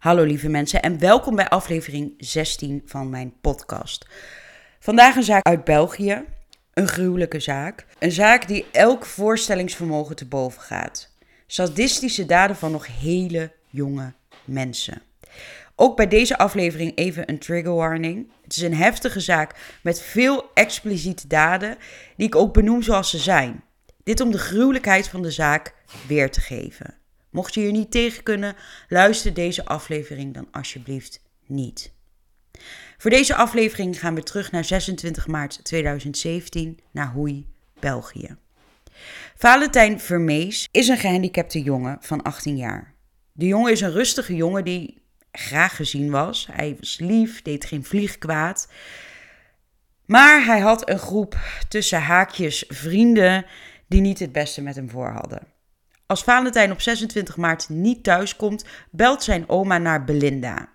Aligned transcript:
Hallo 0.00 0.24
lieve 0.24 0.48
mensen 0.48 0.82
en 0.82 0.98
welkom 0.98 1.36
bij 1.36 1.48
aflevering 1.48 2.14
16 2.18 2.82
van 2.86 3.10
mijn 3.10 3.32
podcast. 3.40 4.06
Vandaag 4.78 5.16
een 5.16 5.22
zaak 5.22 5.46
uit 5.46 5.64
België, 5.64 6.24
een 6.74 6.88
gruwelijke 6.88 7.40
zaak. 7.40 7.86
Een 7.98 8.12
zaak 8.12 8.48
die 8.48 8.66
elk 8.72 9.06
voorstellingsvermogen 9.06 10.16
te 10.16 10.26
boven 10.26 10.62
gaat. 10.62 11.16
Sadistische 11.46 12.26
daden 12.26 12.56
van 12.56 12.70
nog 12.70 12.86
hele 13.00 13.52
jonge 13.66 14.12
mensen. 14.44 15.02
Ook 15.74 15.96
bij 15.96 16.08
deze 16.08 16.38
aflevering 16.38 16.96
even 16.96 17.28
een 17.28 17.38
trigger 17.38 17.74
warning. 17.74 18.30
Het 18.42 18.56
is 18.56 18.62
een 18.62 18.74
heftige 18.74 19.20
zaak 19.20 19.78
met 19.82 20.02
veel 20.02 20.50
expliciete 20.54 21.26
daden 21.26 21.76
die 22.16 22.26
ik 22.26 22.36
ook 22.36 22.52
benoem 22.52 22.82
zoals 22.82 23.10
ze 23.10 23.18
zijn. 23.18 23.64
Dit 24.02 24.20
om 24.20 24.30
de 24.30 24.38
gruwelijkheid 24.38 25.08
van 25.08 25.22
de 25.22 25.30
zaak 25.30 25.74
weer 26.06 26.30
te 26.30 26.40
geven. 26.40 26.99
Mocht 27.30 27.54
je 27.54 27.60
hier 27.60 27.72
niet 27.72 27.90
tegen 27.90 28.22
kunnen, 28.22 28.56
luister 28.88 29.34
deze 29.34 29.64
aflevering 29.64 30.34
dan 30.34 30.48
alsjeblieft 30.50 31.22
niet. 31.46 31.92
Voor 32.98 33.10
deze 33.10 33.34
aflevering 33.34 34.00
gaan 34.00 34.14
we 34.14 34.22
terug 34.22 34.50
naar 34.50 34.64
26 34.64 35.26
maart 35.26 35.64
2017 35.64 36.80
naar 36.90 37.12
Hoei, 37.12 37.46
België. 37.80 38.36
Valentijn 39.36 40.00
Vermees 40.00 40.68
is 40.70 40.88
een 40.88 40.98
gehandicapte 40.98 41.62
jongen 41.62 41.98
van 42.00 42.22
18 42.22 42.56
jaar. 42.56 42.94
De 43.32 43.46
jongen 43.46 43.72
is 43.72 43.80
een 43.80 43.92
rustige 43.92 44.34
jongen 44.34 44.64
die 44.64 45.02
graag 45.32 45.76
gezien 45.76 46.10
was. 46.10 46.48
Hij 46.52 46.76
was 46.78 46.98
lief, 46.98 47.42
deed 47.42 47.64
geen 47.64 47.84
vlieg 47.84 48.18
kwaad. 48.18 48.68
Maar 50.06 50.44
hij 50.44 50.60
had 50.60 50.88
een 50.88 50.98
groep 50.98 51.38
tussen 51.68 52.02
haakjes 52.02 52.64
vrienden 52.68 53.46
die 53.88 54.00
niet 54.00 54.18
het 54.18 54.32
beste 54.32 54.62
met 54.62 54.76
hem 54.76 54.90
voor 54.90 55.08
hadden. 55.08 55.46
Als 56.10 56.24
Valentijn 56.24 56.72
op 56.72 56.80
26 56.80 57.36
maart 57.36 57.68
niet 57.68 58.02
thuis 58.02 58.36
komt, 58.36 58.64
belt 58.90 59.22
zijn 59.22 59.48
oma 59.48 59.78
naar 59.78 60.04
Belinda, 60.04 60.68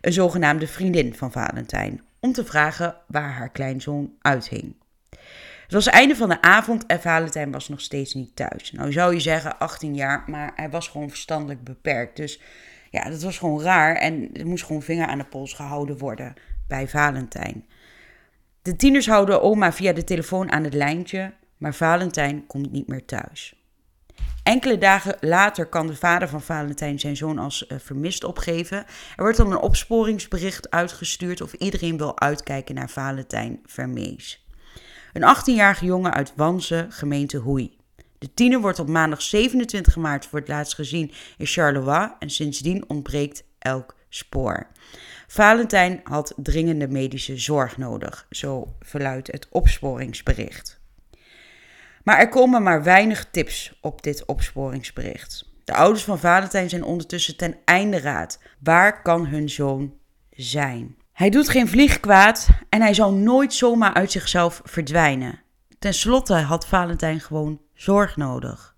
een 0.00 0.12
zogenaamde 0.12 0.66
vriendin 0.66 1.14
van 1.14 1.32
Valentijn, 1.32 2.04
om 2.20 2.32
te 2.32 2.44
vragen 2.44 2.96
waar 3.06 3.32
haar 3.32 3.50
kleinzoon 3.50 4.12
uithing. 4.20 4.74
Het 5.62 5.72
was 5.72 5.84
het 5.84 5.94
einde 5.94 6.16
van 6.16 6.28
de 6.28 6.42
avond 6.42 6.86
en 6.86 7.00
Valentijn 7.00 7.50
was 7.50 7.68
nog 7.68 7.80
steeds 7.80 8.14
niet 8.14 8.36
thuis. 8.36 8.72
Nou 8.72 8.92
zou 8.92 9.14
je 9.14 9.20
zeggen 9.20 9.58
18 9.58 9.94
jaar, 9.94 10.24
maar 10.26 10.52
hij 10.54 10.70
was 10.70 10.88
gewoon 10.88 11.08
verstandelijk 11.08 11.64
beperkt. 11.64 12.16
Dus 12.16 12.40
ja, 12.90 13.10
dat 13.10 13.22
was 13.22 13.38
gewoon 13.38 13.62
raar 13.62 13.96
en 13.96 14.30
er 14.32 14.46
moest 14.46 14.64
gewoon 14.64 14.82
vinger 14.82 15.06
aan 15.06 15.18
de 15.18 15.24
pols 15.24 15.52
gehouden 15.52 15.98
worden 15.98 16.34
bij 16.68 16.88
Valentijn. 16.88 17.64
De 18.62 18.76
tieners 18.76 19.06
houden 19.06 19.42
oma 19.42 19.72
via 19.72 19.92
de 19.92 20.04
telefoon 20.04 20.52
aan 20.52 20.64
het 20.64 20.74
lijntje, 20.74 21.32
maar 21.56 21.74
Valentijn 21.74 22.46
komt 22.46 22.72
niet 22.72 22.86
meer 22.88 23.04
thuis. 23.04 23.55
Enkele 24.46 24.78
dagen 24.78 25.16
later 25.20 25.66
kan 25.66 25.86
de 25.86 25.96
vader 25.96 26.28
van 26.28 26.42
Valentijn 26.42 26.98
zijn 26.98 27.16
zoon 27.16 27.38
als 27.38 27.66
uh, 27.68 27.78
vermist 27.78 28.24
opgeven. 28.24 28.76
Er 29.16 29.22
wordt 29.22 29.36
dan 29.36 29.50
een 29.50 29.58
opsporingsbericht 29.58 30.70
uitgestuurd 30.70 31.40
of 31.40 31.52
iedereen 31.52 31.96
wil 31.96 32.20
uitkijken 32.20 32.74
naar 32.74 32.90
Valentijn 32.90 33.60
Vermees. 33.64 34.46
Een 35.12 35.36
18-jarige 35.36 35.84
jongen 35.84 36.12
uit 36.12 36.32
Wanze, 36.36 36.86
gemeente 36.88 37.36
Hoei. 37.36 37.76
De 38.18 38.34
tiener 38.34 38.60
wordt 38.60 38.78
op 38.78 38.88
maandag 38.88 39.22
27 39.22 39.96
maart 39.96 40.26
voor 40.26 40.38
het 40.38 40.48
laatst 40.48 40.74
gezien 40.74 41.12
in 41.38 41.46
Charleroi 41.46 42.10
en 42.18 42.30
sindsdien 42.30 42.84
ontbreekt 42.88 43.44
elk 43.58 43.94
spoor. 44.08 44.66
Valentijn 45.26 46.00
had 46.04 46.34
dringende 46.36 46.88
medische 46.88 47.36
zorg 47.36 47.76
nodig, 47.76 48.26
zo 48.30 48.74
verluidt 48.80 49.32
het 49.32 49.46
opsporingsbericht. 49.50 50.75
Maar 52.06 52.18
er 52.18 52.28
komen 52.28 52.62
maar 52.62 52.82
weinig 52.82 53.26
tips 53.30 53.78
op 53.80 54.02
dit 54.02 54.24
opsporingsbericht. 54.24 55.52
De 55.64 55.74
ouders 55.74 56.04
van 56.04 56.18
Valentijn 56.18 56.68
zijn 56.68 56.84
ondertussen 56.84 57.36
ten 57.36 57.56
einde 57.64 58.00
raad. 58.00 58.38
Waar 58.58 59.02
kan 59.02 59.26
hun 59.26 59.48
zoon 59.48 59.94
zijn? 60.30 60.96
Hij 61.12 61.30
doet 61.30 61.48
geen 61.48 61.68
vlieg 61.68 62.00
kwaad 62.00 62.48
en 62.68 62.80
hij 62.80 62.94
zal 62.94 63.12
nooit 63.12 63.54
zomaar 63.54 63.94
uit 63.94 64.12
zichzelf 64.12 64.60
verdwijnen. 64.64 65.40
Ten 65.78 65.94
slotte 65.94 66.34
had 66.34 66.66
Valentijn 66.66 67.20
gewoon 67.20 67.60
zorg 67.74 68.16
nodig. 68.16 68.76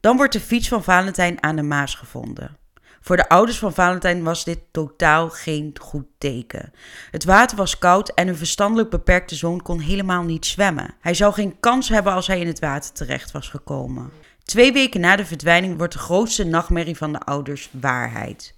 Dan 0.00 0.16
wordt 0.16 0.32
de 0.32 0.40
fiets 0.40 0.68
van 0.68 0.84
Valentijn 0.84 1.42
aan 1.42 1.56
de 1.56 1.62
Maas 1.62 1.94
gevonden. 1.94 2.56
Voor 3.00 3.16
de 3.16 3.28
ouders 3.28 3.58
van 3.58 3.74
Valentijn 3.74 4.22
was 4.22 4.44
dit 4.44 4.58
totaal 4.70 5.28
geen 5.30 5.76
goed 5.80 6.06
teken. 6.18 6.72
Het 7.10 7.24
water 7.24 7.56
was 7.56 7.78
koud 7.78 8.08
en 8.08 8.28
een 8.28 8.36
verstandelijk 8.36 8.90
beperkte 8.90 9.34
zoon 9.34 9.62
kon 9.62 9.80
helemaal 9.80 10.22
niet 10.22 10.46
zwemmen. 10.46 10.94
Hij 11.00 11.14
zou 11.14 11.32
geen 11.32 11.60
kans 11.60 11.88
hebben 11.88 12.12
als 12.12 12.26
hij 12.26 12.40
in 12.40 12.46
het 12.46 12.58
water 12.58 12.92
terecht 12.92 13.30
was 13.30 13.48
gekomen. 13.48 14.10
Twee 14.44 14.72
weken 14.72 15.00
na 15.00 15.16
de 15.16 15.26
verdwijning 15.26 15.76
wordt 15.76 15.92
de 15.92 15.98
grootste 15.98 16.44
nachtmerrie 16.44 16.96
van 16.96 17.12
de 17.12 17.20
ouders 17.20 17.70
waarheid. 17.72 18.54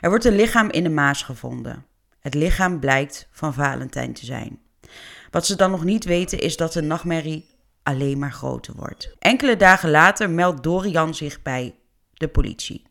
Er 0.00 0.08
wordt 0.08 0.24
een 0.24 0.36
lichaam 0.36 0.70
in 0.70 0.82
de 0.82 0.90
Maas 0.90 1.22
gevonden. 1.22 1.84
Het 2.20 2.34
lichaam 2.34 2.78
blijkt 2.80 3.28
van 3.30 3.54
Valentijn 3.54 4.12
te 4.12 4.24
zijn. 4.24 4.58
Wat 5.30 5.46
ze 5.46 5.56
dan 5.56 5.70
nog 5.70 5.84
niet 5.84 6.04
weten 6.04 6.38
is 6.38 6.56
dat 6.56 6.72
de 6.72 6.82
nachtmerrie 6.82 7.48
alleen 7.82 8.18
maar 8.18 8.32
groter 8.32 8.74
wordt. 8.76 9.14
Enkele 9.18 9.56
dagen 9.56 9.90
later 9.90 10.30
meldt 10.30 10.62
Dorian 10.62 11.14
zich 11.14 11.42
bij 11.42 11.74
de 12.20 12.28
politie. 12.28 12.82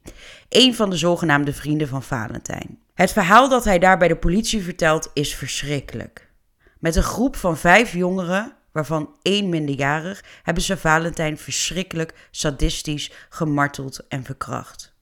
Een 0.49 0.75
van 0.75 0.89
de 0.89 0.97
zogenaamde 0.97 1.53
vrienden 1.53 1.87
van 1.87 2.03
Valentijn. 2.03 2.79
Het 2.93 3.11
verhaal 3.11 3.49
dat 3.49 3.63
hij 3.63 3.79
daar 3.79 3.97
bij 3.97 4.07
de 4.07 4.15
politie 4.15 4.63
vertelt 4.63 5.11
is 5.13 5.35
verschrikkelijk. 5.35 6.31
Met 6.79 6.95
een 6.95 7.03
groep 7.03 7.35
van 7.35 7.57
vijf 7.57 7.93
jongeren, 7.93 8.55
waarvan 8.71 9.13
één 9.21 9.49
minderjarig, 9.49 10.23
hebben 10.43 10.63
ze 10.63 10.77
Valentijn 10.77 11.37
verschrikkelijk 11.37 12.27
sadistisch 12.31 13.11
gemarteld 13.29 14.07
en 14.07 14.23
verkracht. 14.23 14.93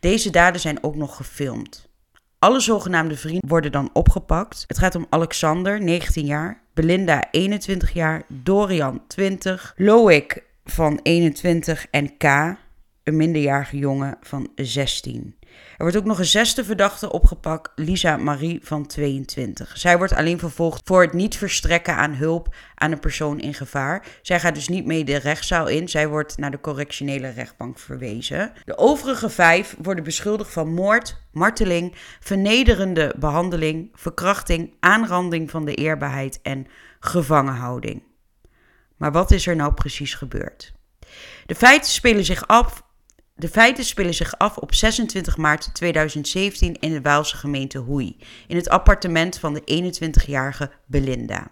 Deze 0.00 0.30
daden 0.30 0.60
zijn 0.60 0.82
ook 0.82 0.96
nog 0.96 1.16
gefilmd. 1.16 1.88
Alle 2.38 2.60
zogenaamde 2.60 3.16
vrienden 3.16 3.48
worden 3.48 3.72
dan 3.72 3.90
opgepakt. 3.92 4.64
Het 4.66 4.78
gaat 4.78 4.94
om 4.94 5.06
Alexander, 5.10 5.82
19 5.82 6.26
jaar, 6.26 6.62
Belinda, 6.74 7.28
21 7.30 7.92
jaar, 7.92 8.22
Dorian, 8.28 9.02
20, 9.06 9.74
Loïc 9.76 10.42
van 10.64 11.00
21 11.02 11.86
en 11.90 12.16
K, 12.16 12.24
een 13.06 13.16
minderjarige 13.16 13.78
jongen 13.78 14.16
van 14.20 14.48
16. 14.54 15.36
Er 15.40 15.82
wordt 15.82 15.96
ook 15.96 16.04
nog 16.04 16.18
een 16.18 16.24
zesde 16.24 16.64
verdachte 16.64 17.12
opgepakt, 17.12 17.72
Lisa 17.74 18.16
Marie 18.16 18.60
van 18.62 18.86
22. 18.86 19.78
Zij 19.78 19.98
wordt 19.98 20.12
alleen 20.12 20.38
vervolgd 20.38 20.80
voor 20.84 21.02
het 21.02 21.12
niet 21.12 21.36
verstrekken 21.36 21.96
aan 21.96 22.14
hulp 22.14 22.54
aan 22.74 22.92
een 22.92 23.00
persoon 23.00 23.40
in 23.40 23.54
gevaar. 23.54 24.06
Zij 24.22 24.40
gaat 24.40 24.54
dus 24.54 24.68
niet 24.68 24.86
mee 24.86 25.04
de 25.04 25.16
rechtszaal 25.16 25.68
in. 25.68 25.88
Zij 25.88 26.08
wordt 26.08 26.38
naar 26.38 26.50
de 26.50 26.60
correctionele 26.60 27.28
rechtbank 27.28 27.78
verwezen. 27.78 28.52
De 28.64 28.78
overige 28.78 29.30
vijf 29.30 29.76
worden 29.82 30.04
beschuldigd 30.04 30.52
van 30.52 30.74
moord, 30.74 31.22
marteling, 31.32 31.94
vernederende 32.20 33.14
behandeling, 33.18 33.90
verkrachting, 33.94 34.72
aanranding 34.80 35.50
van 35.50 35.64
de 35.64 35.74
eerbaarheid 35.74 36.38
en 36.42 36.66
gevangenhouding. 37.00 38.02
Maar 38.96 39.12
wat 39.12 39.30
is 39.30 39.46
er 39.46 39.56
nou 39.56 39.74
precies 39.74 40.14
gebeurd? 40.14 40.74
De 41.46 41.54
feiten 41.54 41.90
spelen 41.90 42.24
zich 42.24 42.46
af 42.46 42.84
de 43.36 43.48
feiten 43.48 43.84
spelen 43.84 44.14
zich 44.14 44.38
af 44.38 44.56
op 44.56 44.74
26 44.74 45.36
maart 45.36 45.74
2017 45.74 46.78
in 46.80 46.92
de 46.92 47.00
Waalse 47.00 47.36
gemeente 47.36 47.78
Hoei, 47.78 48.16
in 48.46 48.56
het 48.56 48.68
appartement 48.68 49.38
van 49.38 49.54
de 49.54 49.92
21-jarige 50.22 50.70
Belinda. 50.86 51.50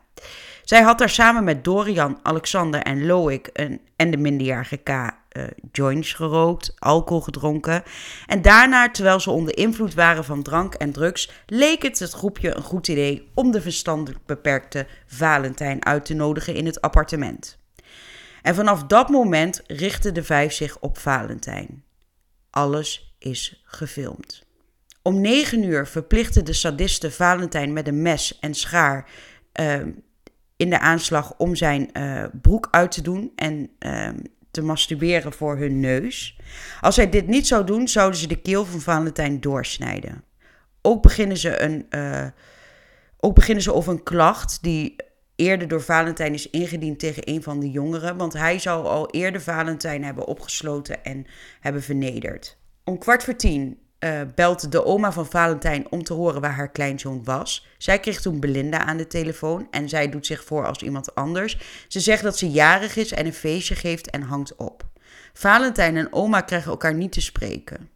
Zij 0.64 0.82
had 0.82 0.98
daar 0.98 1.08
samen 1.08 1.44
met 1.44 1.64
Dorian, 1.64 2.18
Alexander 2.22 2.80
en 2.80 3.06
Loïc 3.06 3.46
en 3.96 4.10
de 4.10 4.16
minderjarige 4.16 4.76
K 4.76 4.88
uh, 4.88 5.44
joints 5.72 6.12
gerookt, 6.12 6.74
alcohol 6.78 7.22
gedronken. 7.22 7.82
En 8.26 8.42
daarna, 8.42 8.90
terwijl 8.90 9.20
ze 9.20 9.30
onder 9.30 9.56
invloed 9.56 9.94
waren 9.94 10.24
van 10.24 10.42
drank 10.42 10.74
en 10.74 10.92
drugs, 10.92 11.30
leek 11.46 11.82
het 11.82 11.98
het 11.98 12.12
groepje 12.12 12.56
een 12.56 12.62
goed 12.62 12.88
idee 12.88 13.30
om 13.34 13.50
de 13.50 13.60
verstandelijk 13.60 14.26
beperkte 14.26 14.86
Valentijn 15.06 15.84
uit 15.84 16.04
te 16.04 16.14
nodigen 16.14 16.54
in 16.54 16.66
het 16.66 16.80
appartement. 16.80 17.63
En 18.44 18.54
vanaf 18.54 18.84
dat 18.84 19.08
moment 19.08 19.62
richten 19.66 20.14
de 20.14 20.24
vijf 20.24 20.52
zich 20.52 20.78
op 20.78 20.98
Valentijn. 20.98 21.84
Alles 22.50 23.14
is 23.18 23.62
gefilmd. 23.64 24.46
Om 25.02 25.20
negen 25.20 25.62
uur 25.62 25.86
verplichtte 25.86 26.42
de 26.42 26.52
sadiste 26.52 27.10
Valentijn 27.10 27.72
met 27.72 27.88
een 27.88 28.02
mes 28.02 28.38
en 28.38 28.54
schaar 28.54 29.10
uh, 29.60 29.82
in 30.56 30.70
de 30.70 30.78
aanslag 30.78 31.34
om 31.36 31.54
zijn 31.54 31.88
uh, 31.92 32.24
broek 32.42 32.68
uit 32.70 32.90
te 32.90 33.02
doen 33.02 33.32
en 33.36 33.70
uh, 33.78 34.08
te 34.50 34.62
masturberen 34.62 35.32
voor 35.32 35.56
hun 35.56 35.80
neus. 35.80 36.38
Als 36.80 36.96
hij 36.96 37.10
dit 37.10 37.26
niet 37.26 37.46
zou 37.46 37.66
doen, 37.66 37.88
zouden 37.88 38.18
ze 38.18 38.26
de 38.26 38.40
keel 38.40 38.64
van 38.64 38.80
Valentijn 38.80 39.40
doorsnijden. 39.40 40.24
Ook 40.82 41.02
beginnen 41.02 41.36
ze, 41.36 41.62
een, 41.62 41.86
uh, 41.90 42.26
ook 43.18 43.34
beginnen 43.34 43.62
ze 43.62 43.74
over 43.74 43.92
een 43.92 44.02
klacht 44.02 44.62
die 44.62 44.96
eerder 45.36 45.68
door 45.68 45.82
Valentijn 45.82 46.34
is 46.34 46.50
ingediend 46.50 46.98
tegen 46.98 47.28
een 47.28 47.42
van 47.42 47.60
de 47.60 47.70
jongeren. 47.70 48.16
Want 48.16 48.32
hij 48.32 48.58
zou 48.58 48.86
al 48.86 49.10
eerder 49.10 49.40
Valentijn 49.40 50.04
hebben 50.04 50.26
opgesloten 50.26 51.04
en 51.04 51.26
hebben 51.60 51.82
vernederd. 51.82 52.56
Om 52.84 52.98
kwart 52.98 53.24
voor 53.24 53.36
tien 53.36 53.78
uh, 54.04 54.20
belt 54.34 54.72
de 54.72 54.84
oma 54.84 55.12
van 55.12 55.26
Valentijn 55.26 55.90
om 55.90 56.02
te 56.02 56.12
horen 56.12 56.40
waar 56.40 56.54
haar 56.54 56.70
kleinzoon 56.70 57.24
was. 57.24 57.66
Zij 57.78 58.00
kreeg 58.00 58.20
toen 58.20 58.40
Belinda 58.40 58.78
aan 58.78 58.96
de 58.96 59.06
telefoon 59.06 59.66
en 59.70 59.88
zij 59.88 60.08
doet 60.08 60.26
zich 60.26 60.44
voor 60.44 60.66
als 60.66 60.82
iemand 60.82 61.14
anders. 61.14 61.58
Ze 61.88 62.00
zegt 62.00 62.22
dat 62.22 62.38
ze 62.38 62.50
jarig 62.50 62.96
is 62.96 63.12
en 63.12 63.26
een 63.26 63.32
feestje 63.32 63.74
geeft 63.74 64.10
en 64.10 64.22
hangt 64.22 64.56
op. 64.56 64.88
Valentijn 65.32 65.96
en 65.96 66.12
oma 66.12 66.40
krijgen 66.40 66.70
elkaar 66.70 66.94
niet 66.94 67.12
te 67.12 67.20
spreken. 67.20 67.90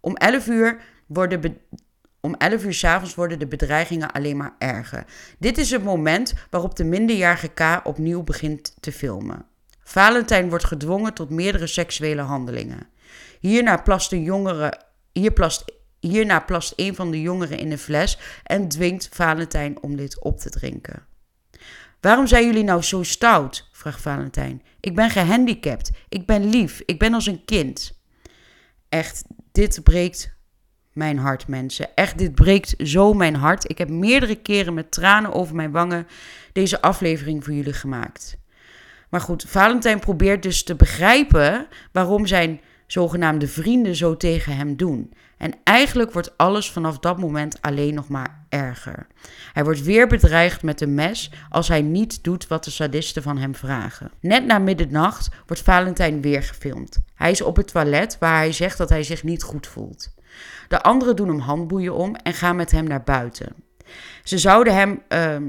Om 0.00 0.16
11 0.16 0.46
uur 0.46 0.80
worden 1.06 1.40
om 2.26 2.34
11 2.34 2.64
uur 2.64 2.74
's 2.74 2.84
avonds 2.84 3.14
worden 3.14 3.38
de 3.38 3.46
bedreigingen 3.46 4.12
alleen 4.12 4.36
maar 4.36 4.54
erger. 4.58 5.04
Dit 5.38 5.58
is 5.58 5.70
het 5.70 5.84
moment 5.84 6.34
waarop 6.50 6.76
de 6.76 6.84
minderjarige 6.84 7.48
K 7.48 7.80
opnieuw 7.84 8.22
begint 8.22 8.74
te 8.80 8.92
filmen. 8.92 9.44
Valentijn 9.82 10.48
wordt 10.48 10.64
gedwongen 10.64 11.14
tot 11.14 11.30
meerdere 11.30 11.66
seksuele 11.66 12.22
handelingen. 12.22 12.88
Hierna 13.40 13.76
plast, 13.76 14.10
de 14.10 14.22
jongere, 14.22 14.80
hier 15.12 15.32
plast, 15.32 15.64
hierna 16.00 16.40
plast 16.40 16.72
een 16.76 16.94
van 16.94 17.10
de 17.10 17.20
jongeren 17.20 17.58
in 17.58 17.70
een 17.70 17.78
fles 17.78 18.18
en 18.42 18.68
dwingt 18.68 19.08
Valentijn 19.12 19.82
om 19.82 19.96
dit 19.96 20.20
op 20.20 20.38
te 20.38 20.50
drinken. 20.50 21.06
Waarom 22.00 22.26
zijn 22.26 22.46
jullie 22.46 22.64
nou 22.64 22.82
zo 22.82 23.02
stout? 23.02 23.68
vraagt 23.72 24.00
Valentijn. 24.00 24.62
Ik 24.80 24.94
ben 24.94 25.10
gehandicapt. 25.10 25.90
Ik 26.08 26.26
ben 26.26 26.48
lief. 26.50 26.82
Ik 26.84 26.98
ben 26.98 27.14
als 27.14 27.26
een 27.26 27.44
kind. 27.44 28.00
Echt, 28.88 29.24
dit 29.52 29.82
breekt 29.82 30.35
mijn 30.96 31.18
hart, 31.18 31.48
mensen. 31.48 31.88
Echt, 31.94 32.18
dit 32.18 32.34
breekt 32.34 32.74
zo 32.78 33.12
mijn 33.12 33.34
hart. 33.34 33.70
Ik 33.70 33.78
heb 33.78 33.88
meerdere 33.88 34.34
keren 34.34 34.74
met 34.74 34.92
tranen 34.92 35.32
over 35.32 35.54
mijn 35.54 35.70
wangen 35.70 36.06
deze 36.52 36.82
aflevering 36.82 37.44
voor 37.44 37.52
jullie 37.52 37.72
gemaakt. 37.72 38.38
Maar 39.08 39.20
goed, 39.20 39.44
Valentijn 39.48 39.98
probeert 39.98 40.42
dus 40.42 40.62
te 40.62 40.74
begrijpen 40.74 41.66
waarom 41.92 42.26
zijn 42.26 42.60
zogenaamde 42.86 43.48
vrienden 43.48 43.96
zo 43.96 44.16
tegen 44.16 44.56
hem 44.56 44.76
doen. 44.76 45.12
En 45.36 45.54
eigenlijk 45.64 46.12
wordt 46.12 46.38
alles 46.38 46.70
vanaf 46.70 46.98
dat 46.98 47.18
moment 47.18 47.62
alleen 47.62 47.94
nog 47.94 48.08
maar 48.08 48.46
erger. 48.48 49.06
Hij 49.52 49.64
wordt 49.64 49.82
weer 49.82 50.06
bedreigd 50.06 50.62
met 50.62 50.80
een 50.80 50.94
mes 50.94 51.30
als 51.48 51.68
hij 51.68 51.82
niet 51.82 52.24
doet 52.24 52.46
wat 52.46 52.64
de 52.64 52.70
sadisten 52.70 53.22
van 53.22 53.38
hem 53.38 53.54
vragen. 53.54 54.10
Net 54.20 54.46
na 54.46 54.58
middernacht 54.58 55.28
wordt 55.46 55.62
Valentijn 55.62 56.20
weer 56.20 56.42
gefilmd. 56.42 56.98
Hij 57.14 57.30
is 57.30 57.40
op 57.40 57.56
het 57.56 57.72
toilet 57.72 58.16
waar 58.18 58.36
hij 58.36 58.52
zegt 58.52 58.78
dat 58.78 58.88
hij 58.88 59.02
zich 59.02 59.22
niet 59.22 59.42
goed 59.42 59.66
voelt. 59.66 60.14
De 60.68 60.82
anderen 60.82 61.16
doen 61.16 61.28
hem 61.28 61.38
handboeien 61.38 61.94
om 61.94 62.14
en 62.14 62.32
gaan 62.32 62.56
met 62.56 62.70
hem 62.70 62.84
naar 62.84 63.02
buiten. 63.02 63.54
Ze 64.24 64.38
zouden 64.38 64.74
hem 64.74 65.02
ehm, 65.08 65.44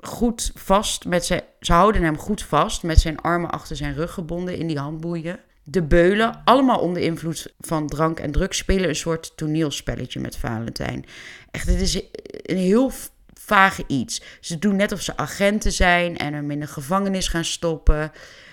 goed 0.00 0.50
vast 0.54 1.04
met 1.04 1.24
ze 1.24 1.44
houden 1.60 2.02
hem 2.02 2.18
goed 2.18 2.42
vast 2.42 2.82
met 2.82 3.00
zijn 3.00 3.20
armen 3.20 3.50
achter 3.50 3.76
zijn 3.76 3.94
rug 3.94 4.12
gebonden 4.12 4.56
in 4.56 4.66
die 4.66 4.78
handboeien. 4.78 5.40
De 5.64 5.82
beulen, 5.82 6.40
allemaal 6.44 6.78
onder 6.78 7.02
invloed 7.02 7.54
van 7.58 7.86
drank 7.86 8.20
en 8.20 8.30
drugs, 8.30 8.58
spelen 8.58 8.88
een 8.88 8.96
soort 8.96 9.36
toneelspelletje 9.36 10.20
met 10.20 10.36
Valentijn. 10.36 11.04
Echt, 11.50 11.66
het 11.66 11.80
is 11.80 12.02
een 12.42 12.56
heel 12.56 12.92
vage 13.34 13.84
iets. 13.86 14.22
Ze 14.40 14.58
doen 14.58 14.76
net 14.76 14.92
of 14.92 15.00
ze 15.00 15.16
agenten 15.16 15.72
zijn 15.72 16.16
en 16.16 16.34
hem 16.34 16.50
in 16.50 16.60
een 16.60 16.68
gevangenis 16.68 17.28
gaan 17.28 17.44
stoppen. 17.44 18.12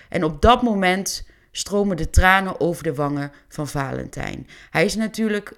En 0.10 0.24
op 0.24 0.42
dat 0.42 0.62
moment 0.62 1.26
stromen 1.58 1.98
de 1.98 2.10
tranen 2.10 2.60
over 2.60 2.84
de 2.84 2.94
wangen 2.94 3.32
van 3.48 3.68
Valentijn. 3.68 4.48
Hij 4.70 4.86
is 4.86 4.96
natuurlijk 4.96 5.54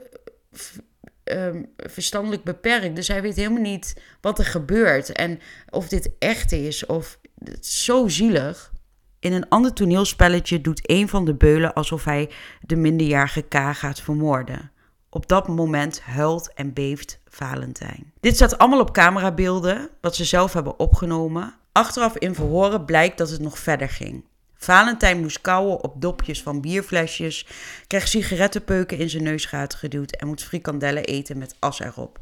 um, 1.23 1.65
verstandelijk 1.77 2.43
beperkt, 2.43 2.95
dus 2.95 3.07
hij 3.07 3.21
weet 3.21 3.35
helemaal 3.35 3.61
niet 3.61 4.01
wat 4.21 4.39
er 4.39 4.45
gebeurt 4.45 5.11
en 5.11 5.39
of 5.69 5.87
dit 5.87 6.11
echt 6.19 6.51
is 6.51 6.85
of 6.85 7.19
het 7.43 7.65
is 7.65 7.83
zo 7.83 8.07
zielig. 8.07 8.71
In 9.19 9.33
een 9.33 9.49
ander 9.49 9.73
toneelspelletje 9.73 10.61
doet 10.61 10.89
een 10.89 11.09
van 11.09 11.25
de 11.25 11.33
beulen 11.33 11.73
alsof 11.73 12.03
hij 12.03 12.29
de 12.61 12.75
minderjarige 12.75 13.41
K 13.41 13.55
gaat 13.55 14.01
vermoorden. 14.01 14.71
Op 15.09 15.27
dat 15.27 15.47
moment 15.47 16.01
huilt 16.01 16.53
en 16.53 16.73
beeft 16.73 17.19
Valentijn. 17.27 18.13
Dit 18.19 18.35
staat 18.35 18.57
allemaal 18.57 18.79
op 18.79 18.93
camerabeelden, 18.93 19.89
wat 20.01 20.15
ze 20.15 20.25
zelf 20.25 20.53
hebben 20.53 20.79
opgenomen. 20.79 21.55
Achteraf 21.71 22.17
in 22.17 22.35
verhoren 22.35 22.85
blijkt 22.85 23.17
dat 23.17 23.29
het 23.29 23.41
nog 23.41 23.59
verder 23.59 23.89
ging. 23.89 24.23
Valentijn 24.61 25.19
moest 25.19 25.41
kauwen 25.41 25.83
op 25.83 26.01
dopjes 26.01 26.41
van 26.41 26.61
bierflesjes, 26.61 27.47
kreeg 27.87 28.07
sigarettenpeuken 28.07 28.97
in 28.97 29.09
zijn 29.09 29.23
neusgaten 29.23 29.79
geduwd 29.79 30.15
en 30.15 30.27
moet 30.27 30.43
frikandellen 30.43 31.03
eten 31.03 31.37
met 31.37 31.55
as 31.59 31.79
erop. 31.79 32.19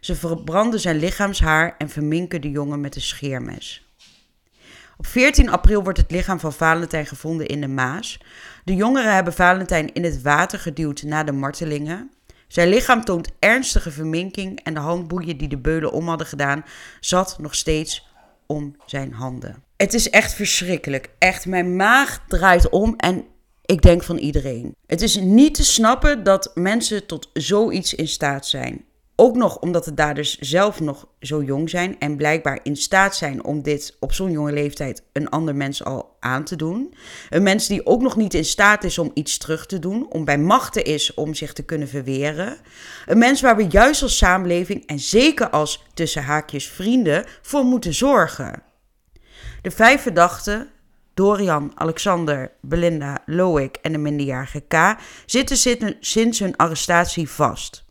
Ze 0.00 0.14
verbranden 0.14 0.80
zijn 0.80 0.98
lichaamshaar 0.98 1.74
en 1.78 1.88
verminken 1.88 2.40
de 2.40 2.50
jongen 2.50 2.80
met 2.80 2.94
een 2.94 3.00
scheermes. 3.00 3.88
Op 4.96 5.06
14 5.06 5.50
april 5.50 5.82
wordt 5.82 5.98
het 5.98 6.10
lichaam 6.10 6.40
van 6.40 6.52
Valentijn 6.52 7.06
gevonden 7.06 7.46
in 7.46 7.60
de 7.60 7.68
Maas. 7.68 8.20
De 8.64 8.74
jongeren 8.74 9.14
hebben 9.14 9.32
Valentijn 9.32 9.92
in 9.92 10.04
het 10.04 10.22
water 10.22 10.58
geduwd 10.58 11.02
na 11.02 11.24
de 11.24 11.32
martelingen. 11.32 12.10
Zijn 12.48 12.68
lichaam 12.68 13.04
toont 13.04 13.30
ernstige 13.38 13.90
verminking 13.90 14.60
en 14.60 14.74
de 14.74 14.80
handboeien 14.80 15.36
die 15.36 15.48
de 15.48 15.58
beulen 15.58 15.92
om 15.92 16.08
hadden 16.08 16.26
gedaan 16.26 16.64
zat 17.00 17.38
nog 17.38 17.54
steeds 17.54 18.08
om 18.46 18.76
zijn 18.86 19.12
handen. 19.12 19.69
Het 19.80 19.94
is 19.94 20.10
echt 20.10 20.34
verschrikkelijk. 20.34 21.10
Echt, 21.18 21.46
mijn 21.46 21.76
maag 21.76 22.24
draait 22.28 22.68
om 22.68 22.94
en 22.96 23.24
ik 23.64 23.82
denk 23.82 24.02
van 24.02 24.16
iedereen. 24.16 24.74
Het 24.86 25.02
is 25.02 25.16
niet 25.16 25.54
te 25.54 25.64
snappen 25.64 26.24
dat 26.24 26.50
mensen 26.54 27.06
tot 27.06 27.30
zoiets 27.32 27.94
in 27.94 28.08
staat 28.08 28.46
zijn. 28.46 28.84
Ook 29.16 29.36
nog 29.36 29.58
omdat 29.58 29.84
de 29.84 29.94
daders 29.94 30.38
zelf 30.38 30.80
nog 30.80 31.08
zo 31.20 31.42
jong 31.42 31.70
zijn 31.70 31.98
en 31.98 32.16
blijkbaar 32.16 32.60
in 32.62 32.76
staat 32.76 33.16
zijn 33.16 33.44
om 33.44 33.62
dit 33.62 33.96
op 34.00 34.12
zo'n 34.12 34.30
jonge 34.30 34.52
leeftijd 34.52 35.02
een 35.12 35.28
ander 35.28 35.56
mens 35.56 35.84
al 35.84 36.16
aan 36.20 36.44
te 36.44 36.56
doen. 36.56 36.94
Een 37.30 37.42
mens 37.42 37.66
die 37.66 37.86
ook 37.86 38.02
nog 38.02 38.16
niet 38.16 38.34
in 38.34 38.44
staat 38.44 38.84
is 38.84 38.98
om 38.98 39.10
iets 39.14 39.38
terug 39.38 39.66
te 39.66 39.78
doen, 39.78 40.10
om 40.10 40.24
bij 40.24 40.38
machten 40.38 40.84
is 40.84 41.14
om 41.14 41.34
zich 41.34 41.52
te 41.52 41.62
kunnen 41.62 41.88
verweren. 41.88 42.58
Een 43.06 43.18
mens 43.18 43.40
waar 43.40 43.56
we 43.56 43.66
juist 43.68 44.02
als 44.02 44.16
samenleving 44.16 44.86
en 44.86 44.98
zeker 44.98 45.50
als 45.50 45.84
tussen 45.94 46.22
haakjes 46.22 46.68
vrienden 46.68 47.24
voor 47.42 47.64
moeten 47.64 47.94
zorgen. 47.94 48.68
De 49.62 49.70
vijf 49.70 50.02
verdachten, 50.02 50.68
Dorian, 51.14 51.72
Alexander, 51.74 52.52
Belinda, 52.60 53.18
Loic 53.26 53.76
en 53.82 53.92
de 53.92 53.98
minderjarige 53.98 54.60
K, 54.60 54.96
zitten 55.26 55.96
sinds 56.00 56.38
hun 56.38 56.56
arrestatie 56.56 57.28
vast. 57.28 57.84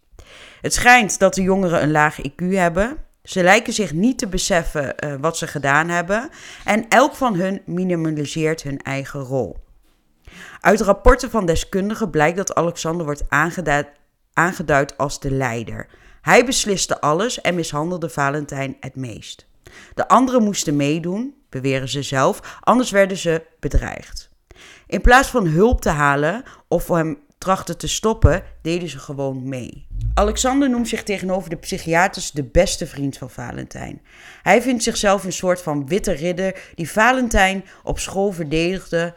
Het 0.61 0.73
schijnt 0.73 1.19
dat 1.19 1.33
de 1.33 1.41
jongeren 1.41 1.83
een 1.83 1.91
laag 1.91 2.17
IQ 2.21 2.45
hebben. 2.53 2.97
Ze 3.23 3.43
lijken 3.43 3.73
zich 3.73 3.93
niet 3.93 4.17
te 4.17 4.27
beseffen 4.27 4.95
uh, 5.05 5.13
wat 5.19 5.37
ze 5.37 5.47
gedaan 5.47 5.89
hebben 5.89 6.29
en 6.65 6.87
elk 6.87 7.15
van 7.15 7.35
hun 7.35 7.61
minimaliseert 7.65 8.63
hun 8.63 8.81
eigen 8.81 9.19
rol. 9.19 9.57
Uit 10.59 10.81
rapporten 10.81 11.29
van 11.29 11.45
deskundigen 11.45 12.09
blijkt 12.09 12.37
dat 12.37 12.55
Alexander 12.55 13.05
wordt 13.05 13.23
aangeduid, 13.29 13.87
aangeduid 14.33 14.97
als 14.97 15.19
de 15.19 15.31
leider. 15.31 15.87
Hij 16.21 16.45
besliste 16.45 17.01
alles 17.01 17.41
en 17.41 17.55
mishandelde 17.55 18.09
Valentijn 18.09 18.77
het 18.79 18.95
meest. 18.95 19.47
De 19.93 20.07
anderen 20.07 20.43
moesten 20.43 20.75
meedoen, 20.75 21.38
beweren 21.49 21.89
ze 21.89 22.01
zelf, 22.01 22.59
anders 22.59 22.91
werden 22.91 23.17
ze 23.17 23.45
bedreigd. 23.59 24.29
In 24.87 25.01
plaats 25.01 25.27
van 25.29 25.47
hulp 25.47 25.81
te 25.81 25.89
halen 25.89 26.43
of 26.67 26.87
hem 26.87 27.19
trachten 27.37 27.77
te 27.77 27.87
stoppen, 27.87 28.43
deden 28.61 28.89
ze 28.89 28.99
gewoon 28.99 29.49
mee. 29.49 29.87
Alexander 30.13 30.69
noemt 30.69 30.87
zich 30.87 31.03
tegenover 31.03 31.49
de 31.49 31.55
psychiaters 31.55 32.31
de 32.31 32.43
beste 32.43 32.87
vriend 32.87 33.17
van 33.17 33.29
Valentijn. 33.29 34.01
Hij 34.43 34.61
vindt 34.61 34.83
zichzelf 34.83 35.23
een 35.23 35.33
soort 35.33 35.61
van 35.61 35.87
witte 35.87 36.11
ridder 36.11 36.61
die 36.75 36.91
Valentijn 36.91 37.65
op 37.83 37.99
school 37.99 38.31
verdedigde 38.31 39.13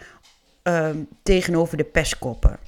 ehm, 0.62 0.96
tegenover 1.22 1.76
de 1.76 1.84
pestkoppen. 1.84 2.58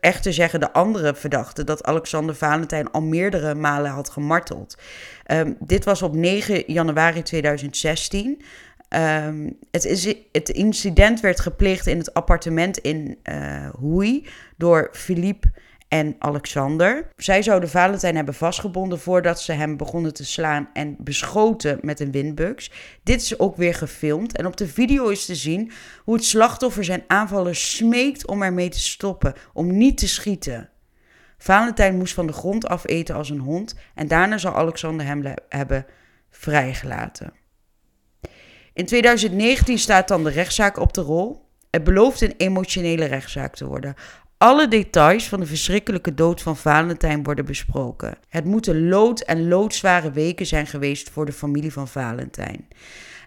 Echter 0.00 0.32
zeggen 0.32 0.60
de 0.60 0.72
andere 0.72 1.14
verdachten 1.14 1.66
dat 1.66 1.84
Alexander 1.84 2.34
Valentijn 2.34 2.90
al 2.90 3.02
meerdere 3.02 3.54
malen 3.54 3.90
had 3.90 4.10
gemarteld. 4.10 4.78
Um, 5.26 5.56
dit 5.58 5.84
was 5.84 6.02
op 6.02 6.14
9 6.14 6.62
januari 6.66 7.22
2016. 7.22 8.42
Um, 9.26 9.58
het, 9.70 10.48
incident 10.48 11.20
werd 11.20 11.40
gepleegd 11.40 11.86
in 11.86 11.98
het 11.98 12.14
appartement 12.14 12.78
in 12.78 13.18
uh, 13.24 13.68
Hoei 13.78 14.26
door 14.56 14.88
Philippe 14.92 15.50
en 15.90 16.16
Alexander. 16.18 17.08
Zij 17.16 17.42
zouden 17.42 17.68
Valentijn 17.68 18.16
hebben 18.16 18.34
vastgebonden 18.34 19.00
voordat 19.00 19.40
ze 19.40 19.52
hem 19.52 19.76
begonnen 19.76 20.14
te 20.14 20.24
slaan 20.24 20.70
en 20.72 20.96
beschoten 20.98 21.78
met 21.82 22.00
een 22.00 22.10
windbuks. 22.10 22.70
Dit 23.02 23.22
is 23.22 23.38
ook 23.38 23.56
weer 23.56 23.74
gefilmd 23.74 24.36
en 24.36 24.46
op 24.46 24.56
de 24.56 24.68
video 24.68 25.08
is 25.08 25.24
te 25.24 25.34
zien 25.34 25.72
hoe 26.04 26.14
het 26.14 26.24
slachtoffer 26.24 26.84
zijn 26.84 27.04
aanvaller 27.06 27.54
smeekt 27.54 28.26
om 28.26 28.42
ermee 28.42 28.68
te 28.68 28.80
stoppen, 28.80 29.34
om 29.52 29.76
niet 29.76 29.98
te 29.98 30.08
schieten. 30.08 30.70
Valentijn 31.38 31.96
moest 31.96 32.14
van 32.14 32.26
de 32.26 32.32
grond 32.32 32.66
afeten 32.66 33.14
als 33.14 33.30
een 33.30 33.38
hond 33.38 33.74
en 33.94 34.08
daarna 34.08 34.38
zal 34.38 34.54
Alexander 34.54 35.06
hem 35.06 35.34
hebben 35.48 35.86
vrijgelaten. 36.30 37.32
In 38.72 38.86
2019 38.86 39.78
staat 39.78 40.08
dan 40.08 40.24
de 40.24 40.30
rechtszaak 40.30 40.78
op 40.78 40.92
de 40.92 41.00
rol. 41.00 41.48
Het 41.70 41.84
belooft 41.84 42.20
een 42.20 42.34
emotionele 42.36 43.04
rechtszaak 43.04 43.56
te 43.56 43.66
worden. 43.66 43.94
Alle 44.42 44.68
details 44.68 45.28
van 45.28 45.40
de 45.40 45.46
verschrikkelijke 45.46 46.14
dood 46.14 46.42
van 46.42 46.56
Valentijn 46.56 47.22
worden 47.22 47.44
besproken. 47.44 48.18
Het 48.28 48.44
moeten 48.44 48.88
lood- 48.88 49.20
en 49.20 49.48
loodzware 49.48 50.10
weken 50.10 50.46
zijn 50.46 50.66
geweest 50.66 51.10
voor 51.10 51.26
de 51.26 51.32
familie 51.32 51.72
van 51.72 51.88
Valentijn. 51.88 52.68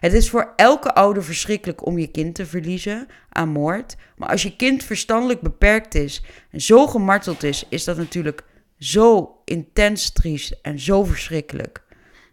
Het 0.00 0.12
is 0.12 0.30
voor 0.30 0.52
elke 0.56 0.94
ouder 0.94 1.24
verschrikkelijk 1.24 1.86
om 1.86 1.98
je 1.98 2.06
kind 2.06 2.34
te 2.34 2.46
verliezen 2.46 3.06
aan 3.28 3.48
moord. 3.48 3.96
Maar 4.16 4.28
als 4.28 4.42
je 4.42 4.56
kind 4.56 4.84
verstandelijk 4.84 5.40
beperkt 5.40 5.94
is 5.94 6.22
en 6.50 6.60
zo 6.60 6.86
gemarteld 6.86 7.42
is, 7.42 7.66
is 7.68 7.84
dat 7.84 7.96
natuurlijk 7.96 8.44
zo 8.78 9.36
intens 9.44 10.12
triest 10.12 10.58
en 10.62 10.78
zo 10.78 11.04
verschrikkelijk. 11.04 11.82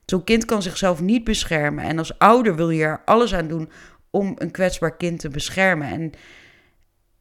Zo'n 0.05 0.23
kind 0.23 0.45
kan 0.45 0.61
zichzelf 0.61 1.01
niet 1.01 1.23
beschermen. 1.23 1.83
En 1.83 1.97
als 1.97 2.19
ouder 2.19 2.55
wil 2.55 2.69
je 2.69 2.83
er 2.83 3.01
alles 3.05 3.33
aan 3.33 3.47
doen 3.47 3.71
om 4.09 4.33
een 4.37 4.51
kwetsbaar 4.51 4.97
kind 4.97 5.19
te 5.19 5.29
beschermen. 5.29 5.87
En 5.87 6.11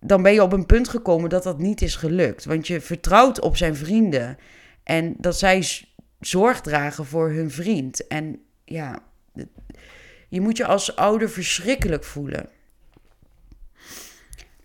dan 0.00 0.23
ben 0.23 0.33
je 0.33 0.42
op 0.42 0.52
een 0.52 0.66
punt 0.66 0.88
gekomen 0.88 1.30
dat 1.30 1.42
dat 1.42 1.59
niet 1.59 1.83
is 1.83 1.97
gelukt. 1.97 2.45
Want 2.45 2.66
je 2.66 2.80
vertrouwt 2.80 3.40
op 3.40 3.57
zijn 3.57 3.76
vrienden 3.76 4.38
en 4.83 5.14
dat 5.19 5.38
zij 5.38 5.66
zorg 6.21 6.61
dragen 6.61 7.07
voor 7.07 7.30
hun 7.30 7.50
vriend. 7.50 8.07
En 8.07 8.40
ja, 8.64 8.99
je 10.28 10.40
moet 10.40 10.57
je 10.57 10.66
als 10.66 10.97
ouder 10.97 11.30
verschrikkelijk 11.30 12.04
voelen. 12.04 12.49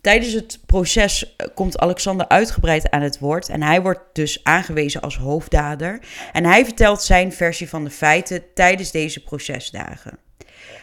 Tijdens 0.01 0.33
het 0.33 0.59
proces 0.65 1.35
eh, 1.35 1.47
komt 1.53 1.77
Alexander 1.77 2.27
uitgebreid 2.27 2.89
aan 2.89 3.01
het 3.01 3.19
woord 3.19 3.49
en 3.49 3.61
hij 3.61 3.81
wordt 3.81 4.01
dus 4.13 4.43
aangewezen 4.43 5.01
als 5.01 5.17
hoofddader. 5.17 5.99
En 6.31 6.45
hij 6.45 6.65
vertelt 6.65 7.03
zijn 7.03 7.33
versie 7.33 7.69
van 7.69 7.83
de 7.83 7.89
feiten 7.89 8.43
tijdens 8.53 8.91
deze 8.91 9.23
procesdagen. 9.23 10.17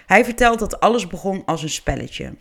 Hij 0.06 0.24
vertelt 0.24 0.58
dat 0.58 0.80
alles 0.80 1.06
begon 1.06 1.44
als 1.44 1.62
een 1.62 1.68
spelletje. 1.68 2.34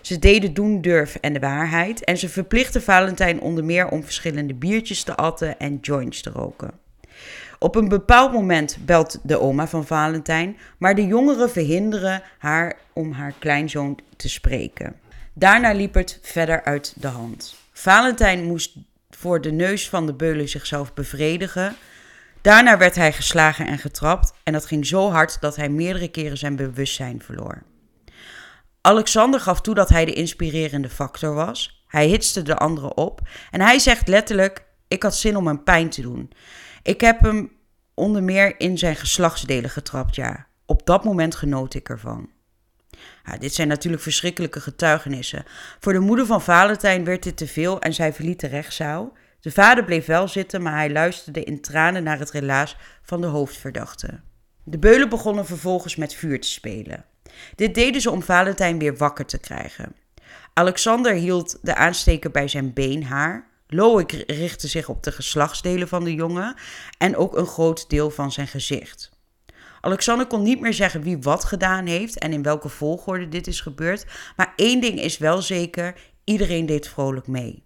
Ze 0.00 0.18
deden 0.18 0.54
doen, 0.54 0.80
durf 0.80 1.14
en 1.14 1.32
de 1.32 1.38
waarheid 1.38 2.04
en 2.04 2.18
ze 2.18 2.28
verplichten 2.28 2.82
Valentijn 2.82 3.40
onder 3.40 3.64
meer 3.64 3.88
om 3.88 4.04
verschillende 4.04 4.54
biertjes 4.54 5.02
te 5.02 5.14
atten 5.14 5.58
en 5.58 5.78
joints 5.80 6.22
te 6.22 6.30
roken. 6.30 6.70
Op 7.58 7.74
een 7.74 7.88
bepaald 7.88 8.32
moment 8.32 8.78
belt 8.80 9.18
de 9.22 9.40
oma 9.40 9.66
van 9.68 9.86
Valentijn, 9.86 10.56
maar 10.78 10.94
de 10.94 11.06
jongeren 11.06 11.50
verhinderen 11.50 12.22
haar 12.38 12.76
om 12.92 13.12
haar 13.12 13.34
kleinzoon 13.38 13.98
te 14.16 14.28
spreken. 14.28 14.96
Daarna 15.32 15.72
liep 15.72 15.94
het 15.94 16.18
verder 16.22 16.64
uit 16.64 16.94
de 16.96 17.06
hand. 17.06 17.56
Valentijn 17.72 18.44
moest 18.44 18.76
voor 19.10 19.40
de 19.40 19.52
neus 19.52 19.88
van 19.88 20.06
de 20.06 20.14
beulen 20.14 20.48
zichzelf 20.48 20.94
bevredigen. 20.94 21.76
Daarna 22.40 22.78
werd 22.78 22.94
hij 22.94 23.12
geslagen 23.12 23.66
en 23.66 23.78
getrapt 23.78 24.32
en 24.42 24.52
dat 24.52 24.66
ging 24.66 24.86
zo 24.86 25.10
hard 25.10 25.40
dat 25.40 25.56
hij 25.56 25.68
meerdere 25.68 26.08
keren 26.08 26.38
zijn 26.38 26.56
bewustzijn 26.56 27.22
verloor. 27.22 27.62
Alexander 28.86 29.40
gaf 29.40 29.60
toe 29.60 29.74
dat 29.74 29.88
hij 29.88 30.04
de 30.04 30.12
inspirerende 30.12 30.88
factor 30.88 31.34
was. 31.34 31.84
Hij 31.86 32.06
hitste 32.06 32.42
de 32.42 32.56
anderen 32.56 32.96
op 32.96 33.20
en 33.50 33.60
hij 33.60 33.78
zegt 33.78 34.08
letterlijk: 34.08 34.64
Ik 34.88 35.02
had 35.02 35.16
zin 35.16 35.36
om 35.36 35.46
hem 35.46 35.62
pijn 35.62 35.90
te 35.90 36.02
doen. 36.02 36.32
Ik 36.82 37.00
heb 37.00 37.20
hem 37.20 37.52
onder 37.94 38.22
meer 38.22 38.60
in 38.60 38.78
zijn 38.78 38.96
geslachtsdelen 38.96 39.70
getrapt, 39.70 40.14
ja. 40.14 40.46
Op 40.66 40.86
dat 40.86 41.04
moment 41.04 41.34
genoot 41.34 41.74
ik 41.74 41.88
ervan. 41.88 42.30
Ja, 43.24 43.36
dit 43.36 43.54
zijn 43.54 43.68
natuurlijk 43.68 44.02
verschrikkelijke 44.02 44.60
getuigenissen. 44.60 45.44
Voor 45.80 45.92
de 45.92 45.98
moeder 45.98 46.26
van 46.26 46.42
Valentijn 46.42 47.04
werd 47.04 47.22
dit 47.22 47.36
te 47.36 47.46
veel 47.46 47.80
en 47.80 47.94
zij 47.94 48.12
verliet 48.12 48.40
de 48.40 48.46
rechtszaal. 48.46 49.12
De 49.40 49.50
vader 49.50 49.84
bleef 49.84 50.06
wel 50.06 50.28
zitten, 50.28 50.62
maar 50.62 50.74
hij 50.74 50.90
luisterde 50.90 51.44
in 51.44 51.60
tranen 51.60 52.02
naar 52.02 52.18
het 52.18 52.30
relaas 52.30 52.76
van 53.02 53.20
de 53.20 53.26
hoofdverdachte. 53.26 54.20
De 54.64 54.78
beulen 54.78 55.08
begonnen 55.08 55.46
vervolgens 55.46 55.96
met 55.96 56.14
vuur 56.14 56.40
te 56.40 56.48
spelen. 56.48 57.04
Dit 57.54 57.74
deden 57.74 58.00
ze 58.00 58.10
om 58.10 58.22
Valentijn 58.22 58.78
weer 58.78 58.96
wakker 58.96 59.26
te 59.26 59.38
krijgen. 59.38 59.94
Alexander 60.52 61.14
hield 61.14 61.58
de 61.62 61.74
aansteker 61.74 62.30
bij 62.30 62.48
zijn 62.48 62.72
beenhaar. 62.72 63.46
Loïc 63.66 64.12
richtte 64.26 64.68
zich 64.68 64.88
op 64.88 65.02
de 65.02 65.12
geslachtsdelen 65.12 65.88
van 65.88 66.04
de 66.04 66.14
jongen 66.14 66.54
en 66.98 67.16
ook 67.16 67.36
een 67.36 67.46
groot 67.46 67.90
deel 67.90 68.10
van 68.10 68.32
zijn 68.32 68.46
gezicht. 68.46 69.12
Alexander 69.80 70.26
kon 70.26 70.42
niet 70.42 70.60
meer 70.60 70.74
zeggen 70.74 71.02
wie 71.02 71.18
wat 71.18 71.44
gedaan 71.44 71.86
heeft 71.86 72.18
en 72.18 72.32
in 72.32 72.42
welke 72.42 72.68
volgorde 72.68 73.28
dit 73.28 73.46
is 73.46 73.60
gebeurd, 73.60 74.06
maar 74.36 74.52
één 74.56 74.80
ding 74.80 75.00
is 75.00 75.18
wel 75.18 75.42
zeker: 75.42 75.94
iedereen 76.24 76.66
deed 76.66 76.88
vrolijk 76.88 77.26
mee. 77.26 77.62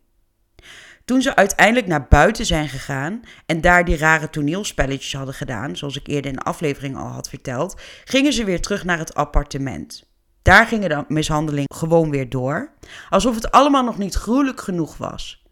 Toen 1.09 1.23
ze 1.23 1.37
uiteindelijk 1.37 1.87
naar 1.87 2.07
buiten 2.09 2.47
zijn 2.47 2.69
gegaan 2.69 3.21
en 3.47 3.61
daar 3.61 3.85
die 3.85 3.97
rare 3.97 4.31
toneelspelletjes 4.31 5.13
hadden 5.13 5.35
gedaan, 5.35 5.77
zoals 5.77 5.97
ik 5.97 6.07
eerder 6.07 6.31
in 6.31 6.37
de 6.37 6.43
aflevering 6.43 6.97
al 6.97 7.07
had 7.07 7.29
verteld, 7.29 7.81
gingen 8.05 8.33
ze 8.33 8.45
weer 8.45 8.61
terug 8.61 8.85
naar 8.85 8.99
het 8.99 9.15
appartement. 9.15 10.11
Daar 10.43 10.67
gingen 10.67 10.89
de 10.89 11.05
mishandelingen 11.09 11.75
gewoon 11.75 12.11
weer 12.11 12.29
door, 12.29 12.71
alsof 13.09 13.35
het 13.35 13.51
allemaal 13.51 13.85
nog 13.85 13.99
niet 13.99 14.15
gruwelijk 14.15 14.61
genoeg 14.61 14.97
was. 14.97 15.45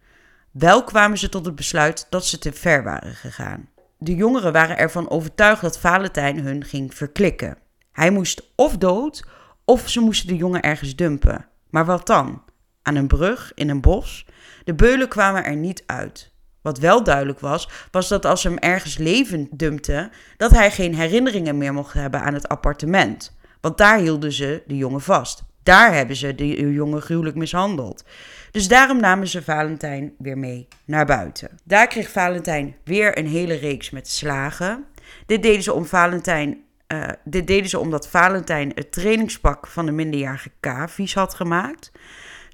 Wel 0.50 0.84
kwamen 0.84 1.18
ze 1.18 1.28
tot 1.28 1.46
het 1.46 1.54
besluit 1.54 2.06
dat 2.10 2.26
ze 2.26 2.38
te 2.38 2.52
ver 2.52 2.82
waren 2.82 3.14
gegaan. 3.14 3.68
De 3.98 4.14
jongeren 4.14 4.52
waren 4.52 4.78
ervan 4.78 5.10
overtuigd 5.10 5.62
dat 5.62 5.78
Valentijn 5.78 6.40
hun 6.40 6.64
ging 6.64 6.94
verklikken. 6.94 7.58
Hij 7.92 8.10
moest 8.10 8.42
of 8.56 8.76
dood, 8.76 9.25
of 9.64 9.88
ze 9.88 10.00
moesten 10.00 10.28
de 10.28 10.36
jongen 10.36 10.62
ergens 10.62 10.96
dumpen. 10.96 11.46
Maar 11.70 11.84
wat 11.84 12.06
dan? 12.06 12.42
Aan 12.87 12.95
een 12.95 13.07
brug, 13.07 13.52
in 13.55 13.69
een 13.69 13.81
bos? 13.81 14.26
De 14.64 14.75
beulen 14.75 15.09
kwamen 15.09 15.45
er 15.45 15.57
niet 15.57 15.83
uit. 15.87 16.33
Wat 16.62 16.78
wel 16.78 17.02
duidelijk 17.02 17.40
was, 17.40 17.69
was 17.90 18.09
dat 18.09 18.25
als 18.25 18.40
ze 18.40 18.49
hem 18.49 18.59
ergens 18.59 18.97
levend 18.97 19.59
dumpten, 19.59 20.11
dat 20.37 20.50
hij 20.50 20.71
geen 20.71 20.95
herinneringen 20.95 21.59
meer 21.59 21.73
mocht 21.73 21.93
hebben 21.93 22.21
aan 22.21 22.35
het 22.35 22.49
appartement. 22.49 23.37
Want 23.61 23.78
daar 23.78 23.99
hielden 23.99 24.33
ze 24.33 24.62
de 24.66 24.76
jongen 24.76 25.00
vast. 25.00 25.45
Daar 25.62 25.95
hebben 25.95 26.16
ze 26.16 26.35
de 26.35 26.73
jongen 26.73 27.02
gruwelijk 27.02 27.37
mishandeld. 27.37 28.05
Dus 28.50 28.69
daarom 28.69 29.00
namen 29.00 29.28
ze 29.28 29.43
Valentijn 29.43 30.12
weer 30.19 30.38
mee 30.38 30.69
naar 30.85 31.07
buiten. 31.07 31.59
Daar 31.64 31.87
kreeg 31.87 32.11
Valentijn 32.11 32.76
weer 32.85 33.19
een 33.19 33.28
hele 33.28 33.55
reeks 33.55 33.90
met 33.90 34.09
slagen. 34.09 34.85
Dit 35.26 35.43
deden 35.43 35.62
ze 35.62 35.73
om 35.73 35.87
Valentijn. 35.87 36.64
Uh, 36.93 37.09
dit 37.25 37.47
deden 37.47 37.69
ze 37.69 37.78
omdat 37.78 38.09
Valentijn 38.09 38.73
het 38.75 38.93
trainingspak 38.93 39.66
van 39.66 39.87
de 39.87 39.93
minderjarige 39.93 40.50
K 40.61 40.66
had 41.14 41.35
gemaakt. 41.35 41.93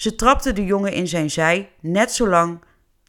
Ze 0.02 0.14
trapte 0.14 0.52
de 0.52 0.64
jongen 0.64 0.92
in 0.92 1.08
zijn 1.08 1.30
zij 1.30 1.70
net 1.80 2.12
zo 2.12 2.28
lang 2.28 2.60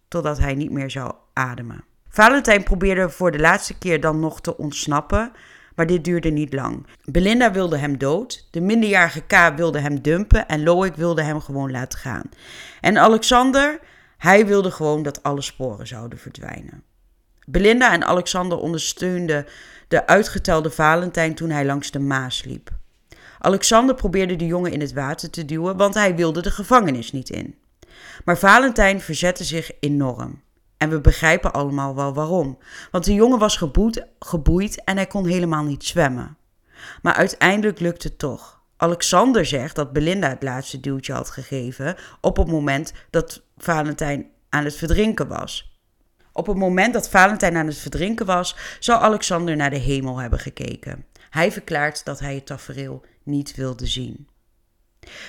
totdat 0.07 0.37
hij 0.37 0.53
niet 0.53 0.71
meer 0.71 0.91
zou 0.91 1.13
ademen. 1.33 1.83
Valentijn 2.09 2.63
probeerde 2.63 3.09
voor 3.09 3.31
de 3.31 3.39
laatste 3.39 3.77
keer 3.77 4.01
dan 4.01 4.19
nog 4.19 4.41
te 4.41 4.57
ontsnappen, 4.57 5.31
maar 5.75 5.85
dit 5.85 6.03
duurde 6.03 6.29
niet 6.29 6.53
lang. 6.53 6.87
Belinda 7.03 7.51
wilde 7.51 7.77
hem 7.77 7.97
dood, 7.97 8.47
de 8.51 8.61
minderjarige 8.61 9.21
K 9.21 9.53
wilde 9.55 9.79
hem 9.79 10.01
dumpen 10.01 10.47
en 10.47 10.63
Loïc 10.63 10.95
wilde 10.95 11.23
hem 11.23 11.41
gewoon 11.41 11.71
laten 11.71 11.99
gaan. 11.99 12.29
En 12.81 12.97
Alexander, 12.97 13.79
hij 14.17 14.45
wilde 14.45 14.71
gewoon 14.71 15.03
dat 15.03 15.23
alle 15.23 15.41
sporen 15.41 15.87
zouden 15.87 16.19
verdwijnen. 16.19 16.83
Belinda 17.45 17.91
en 17.93 18.03
Alexander 18.03 18.57
ondersteunden 18.57 19.45
de 19.87 20.07
uitgetelde 20.07 20.69
Valentijn 20.69 21.35
toen 21.35 21.49
hij 21.49 21.65
langs 21.65 21.91
de 21.91 21.99
Maas 21.99 22.43
liep. 22.43 22.81
Alexander 23.45 23.95
probeerde 23.95 24.35
de 24.35 24.45
jongen 24.45 24.71
in 24.71 24.81
het 24.81 24.93
water 24.93 25.29
te 25.29 25.45
duwen, 25.45 25.77
want 25.77 25.93
hij 25.93 26.15
wilde 26.15 26.41
de 26.41 26.51
gevangenis 26.51 27.11
niet 27.11 27.29
in. 27.29 27.55
Maar 28.25 28.37
Valentijn 28.37 29.01
verzette 29.01 29.43
zich 29.43 29.71
enorm. 29.79 30.41
En 30.77 30.89
we 30.89 31.01
begrijpen 31.01 31.53
allemaal 31.53 31.95
wel 31.95 32.13
waarom. 32.13 32.57
Want 32.91 33.05
de 33.05 33.13
jongen 33.13 33.39
was 33.39 33.57
geboeid, 33.57 34.05
geboeid 34.19 34.83
en 34.83 34.95
hij 34.95 35.07
kon 35.07 35.25
helemaal 35.27 35.63
niet 35.63 35.83
zwemmen. 35.83 36.37
Maar 37.01 37.13
uiteindelijk 37.13 37.79
lukte 37.79 38.07
het 38.07 38.19
toch. 38.19 38.61
Alexander 38.77 39.45
zegt 39.45 39.75
dat 39.75 39.93
Belinda 39.93 40.29
het 40.29 40.43
laatste 40.43 40.79
duwtje 40.79 41.13
had 41.13 41.29
gegeven 41.29 41.95
op 42.21 42.37
het 42.37 42.47
moment 42.47 42.93
dat 43.09 43.41
Valentijn 43.57 44.25
aan 44.49 44.63
het 44.63 44.75
verdrinken 44.75 45.27
was. 45.27 45.77
Op 46.31 46.47
het 46.47 46.57
moment 46.57 46.93
dat 46.93 47.09
Valentijn 47.09 47.57
aan 47.57 47.67
het 47.67 47.77
verdrinken 47.77 48.25
was, 48.25 48.55
zou 48.79 49.01
Alexander 49.01 49.55
naar 49.55 49.69
de 49.69 49.77
hemel 49.77 50.17
hebben 50.17 50.39
gekeken. 50.39 51.05
Hij 51.29 51.51
verklaart 51.51 52.05
dat 52.05 52.19
hij 52.19 52.35
het 52.35 52.45
tafereel 52.45 53.05
niet 53.25 53.55
wilde 53.55 53.85
zien. 53.85 54.27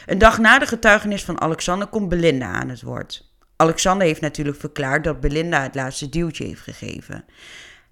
Een 0.06 0.18
dag 0.18 0.38
na 0.38 0.58
de 0.58 0.66
getuigenis 0.66 1.24
van 1.24 1.40
Alexander 1.40 1.88
komt 1.88 2.08
Belinda 2.08 2.46
aan 2.46 2.68
het 2.68 2.82
woord. 2.82 3.32
Alexander 3.56 4.06
heeft 4.06 4.20
natuurlijk 4.20 4.60
verklaard 4.60 5.04
dat 5.04 5.20
Belinda 5.20 5.62
het 5.62 5.74
laatste 5.74 6.08
duwtje 6.08 6.44
heeft 6.44 6.60
gegeven. 6.60 7.24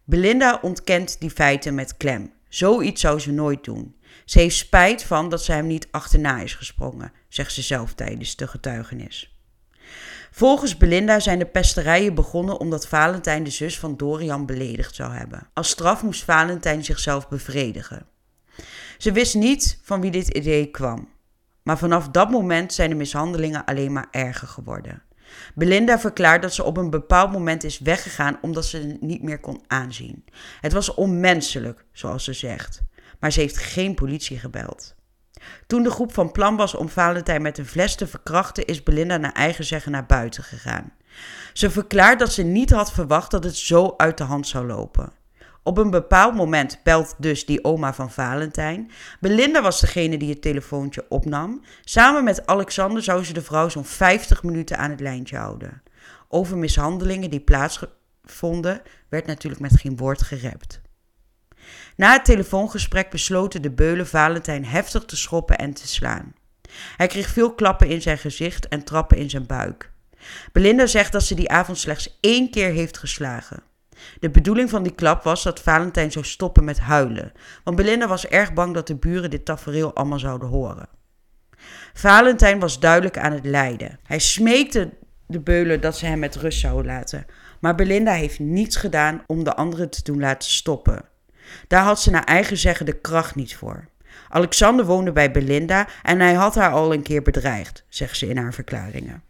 Belinda 0.05 0.59
ontkent 0.63 1.21
die 1.21 1.31
feiten 1.31 1.75
met 1.75 1.97
klem. 1.97 2.33
Zoiets 2.49 3.01
zou 3.01 3.19
ze 3.19 3.33
nooit 3.33 3.65
doen. 3.65 3.97
Ze 4.25 4.39
heeft 4.39 4.57
spijt 4.57 5.05
van 5.05 5.29
dat 5.29 5.43
ze 5.43 5.53
hem 5.53 5.67
niet 5.67 5.89
achterna 5.91 6.41
is 6.41 6.55
gesprongen, 6.55 7.13
zegt 7.29 7.53
ze 7.53 7.63
zelf 7.63 7.95
tijdens 7.95 8.37
de 8.37 8.47
getuigenis. 8.47 9.37
Volgens 10.31 10.77
Belinda 10.77 11.21
zijn 11.21 11.39
de 11.39 11.47
pesterijen 11.47 12.15
begonnen 12.15 12.61
omdat 12.61 12.89
Valentijn 12.89 13.45
de 13.45 13.51
zus 13.51 13.79
van 13.79 13.97
Dorian 13.97 14.47
beledigd 14.47 14.95
zou 14.95 15.13
hebben. 15.13 15.49
Als 15.53 15.69
straf 15.69 16.03
moest 16.03 16.25
Valentijn 16.25 16.85
zichzelf 16.85 17.29
bevredigen. 17.29 18.07
Ze 18.99 19.13
wist 19.13 19.35
niet 19.35 19.79
van 19.83 20.01
wie 20.01 20.11
dit 20.11 20.29
idee 20.29 20.71
kwam. 20.71 21.09
Maar 21.63 21.79
vanaf 21.79 22.09
dat 22.09 22.31
moment 22.31 22.73
zijn 22.73 22.91
de 22.91 22.97
mishandelingen 22.97 23.65
alleen 23.65 23.93
maar 23.93 24.09
erger 24.11 24.49
geworden. 24.49 25.03
Belinda 25.55 25.99
verklaart 25.99 26.43
dat 26.43 26.55
ze 26.55 26.65
op 26.65 26.77
een 26.77 26.91
bepaald 26.91 27.33
moment 27.33 27.65
is 27.65 27.79
weggegaan 27.79 28.39
omdat 28.41 28.65
ze 28.65 28.77
het 28.77 29.01
niet 29.01 29.23
meer 29.23 29.41
kon 29.41 29.63
aanzien. 29.67 30.25
Het 30.61 30.73
was 30.73 30.95
onmenselijk, 30.95 31.85
zoals 31.93 32.25
ze 32.25 32.33
zegt. 32.33 32.83
Maar 33.21 33.33
ze 33.33 33.41
heeft 33.41 33.59
geen 33.59 33.95
politie 33.95 34.39
gebeld. 34.39 34.95
Toen 35.67 35.83
de 35.83 35.91
groep 35.91 36.13
van 36.13 36.33
plan 36.33 36.57
was 36.57 36.75
om 36.75 36.89
Valentijn 36.89 37.43
met 37.43 37.59
een 37.59 37.67
fles 37.67 37.95
te 37.95 38.07
verkrachten, 38.07 38.67
is 38.67 38.83
Belinda 38.83 39.17
naar 39.17 39.33
eigen 39.33 39.65
zeggen 39.65 39.93
naar 39.93 40.07
buiten 40.07 40.43
gegaan. 40.43 40.93
Ze 41.53 41.71
verklaart 41.71 42.19
dat 42.19 42.33
ze 42.33 42.43
niet 42.43 42.71
had 42.71 42.93
verwacht 42.93 43.31
dat 43.31 43.45
het 43.45 43.57
zo 43.57 43.95
uit 43.97 44.19
de 44.19 44.25
hand 44.25 44.47
zou 44.47 44.67
lopen. 44.67 45.13
Op 45.65 45.79
een 45.79 45.91
bepaald 45.91 46.35
moment 46.35 46.81
belt 46.83 47.15
dus 47.19 47.47
die 47.47 47.65
oma 47.65 47.95
van 47.95 48.11
Valentijn. 48.11 48.91
Belinda 49.21 49.63
was 49.63 49.81
degene 49.81 50.17
die 50.17 50.31
het 50.31 50.43
telefoontje 50.43 51.05
opnam. 51.09 51.63
Samen 51.81 52.25
met 52.25 52.47
Alexander 52.47 53.03
zou 53.03 53.25
ze 53.25 53.33
de 53.33 53.43
vrouw 53.43 53.69
zo'n 53.69 53.85
50 53.85 54.43
minuten 54.43 54.79
aan 54.79 54.91
het 54.91 55.01
lijntje 55.01 55.37
houden. 55.37 55.83
Over 56.29 56.59
mishandelingen 56.59 57.31
die 57.31 57.41
plaatsvonden 57.41 58.83
werd 59.09 59.27
natuurlijk 59.27 59.61
met 59.61 59.81
geen 59.81 59.97
woord 59.97 60.23
gerept. 60.23 60.81
Na 61.97 62.13
het 62.13 62.25
telefoongesprek 62.25 63.11
besloten 63.11 63.63
de 63.63 63.71
beulen 63.71 64.07
Valentijn 64.07 64.65
heftig 64.65 65.05
te 65.05 65.17
schoppen 65.17 65.59
en 65.59 65.73
te 65.73 65.89
slaan. 65.89 66.35
Hij 66.97 67.07
kreeg 67.07 67.29
veel 67.29 67.55
klappen 67.55 67.89
in 67.89 68.03
zijn 68.03 68.19
gezicht 68.19 68.69
en 68.69 68.85
trappen 68.85 69.17
in 69.17 69.31
zijn 69.31 69.47
buik. 69.47 69.93
Belinda 70.53 70.87
zegt 70.87 71.13
dat 71.13 71.23
ze 71.23 71.35
die 71.35 71.51
avond 71.51 71.79
slechts 71.79 72.19
één 72.21 72.51
keer 72.51 72.71
heeft 72.71 72.99
geslagen. 72.99 73.63
De 74.21 74.31
bedoeling 74.31 74.71
van 74.71 74.83
die 74.83 74.95
klap 74.95 75.23
was 75.23 75.43
dat 75.43 75.61
Valentijn 75.61 76.13
zou 76.13 76.25
stoppen 76.25 76.65
met 76.65 76.79
huilen, 76.79 77.33
want 77.65 77.77
Belinda 77.77 78.09
was 78.09 78.27
erg 78.27 78.53
bang 78.53 78.75
dat 78.75 78.87
de 78.87 78.97
buren 78.97 79.31
dit 79.31 79.45
tafereel 79.45 79.95
allemaal 79.95 80.19
zouden 80.19 80.49
horen. 80.49 80.89
Valentijn 81.95 82.59
was 82.59 82.81
duidelijk 82.81 83.19
aan 83.19 83.33
het 83.33 83.45
lijden. 83.45 83.99
Hij 84.03 84.19
smeekte 84.19 84.91
de 85.27 85.41
beulen 85.41 85.81
dat 85.81 85.97
ze 85.97 86.07
hem 86.07 86.19
met 86.19 86.37
rust 86.37 86.61
zouden 86.61 86.93
laten, 86.93 87.27
maar 87.61 87.75
Belinda 87.75 88.13
heeft 88.13 88.39
niets 88.39 88.77
gedaan 88.77 89.23
om 89.27 89.45
de 89.45 89.55
anderen 89.55 89.91
te 89.91 90.03
doen 90.03 90.21
laten 90.21 90.51
stoppen. 90.51 91.05
Daar 91.69 91.83
had 91.83 92.01
ze 92.01 92.11
naar 92.11 92.25
eigen 92.25 92.57
zeggen 92.57 92.87
de 92.87 93.01
kracht 93.01 93.35
niet 93.35 93.57
voor. 93.57 93.89
Alexander 94.29 94.85
woonde 94.85 95.13
bij 95.13 95.31
Belinda 95.31 95.89
en 96.03 96.21
hij 96.21 96.35
had 96.35 96.55
haar 96.55 96.73
al 96.73 96.93
een 96.93 97.03
keer 97.03 97.23
bedreigd, 97.23 97.85
zegt 97.89 98.17
ze 98.17 98.29
in 98.29 98.37
haar 98.37 98.55
verklaringen. 98.55 99.23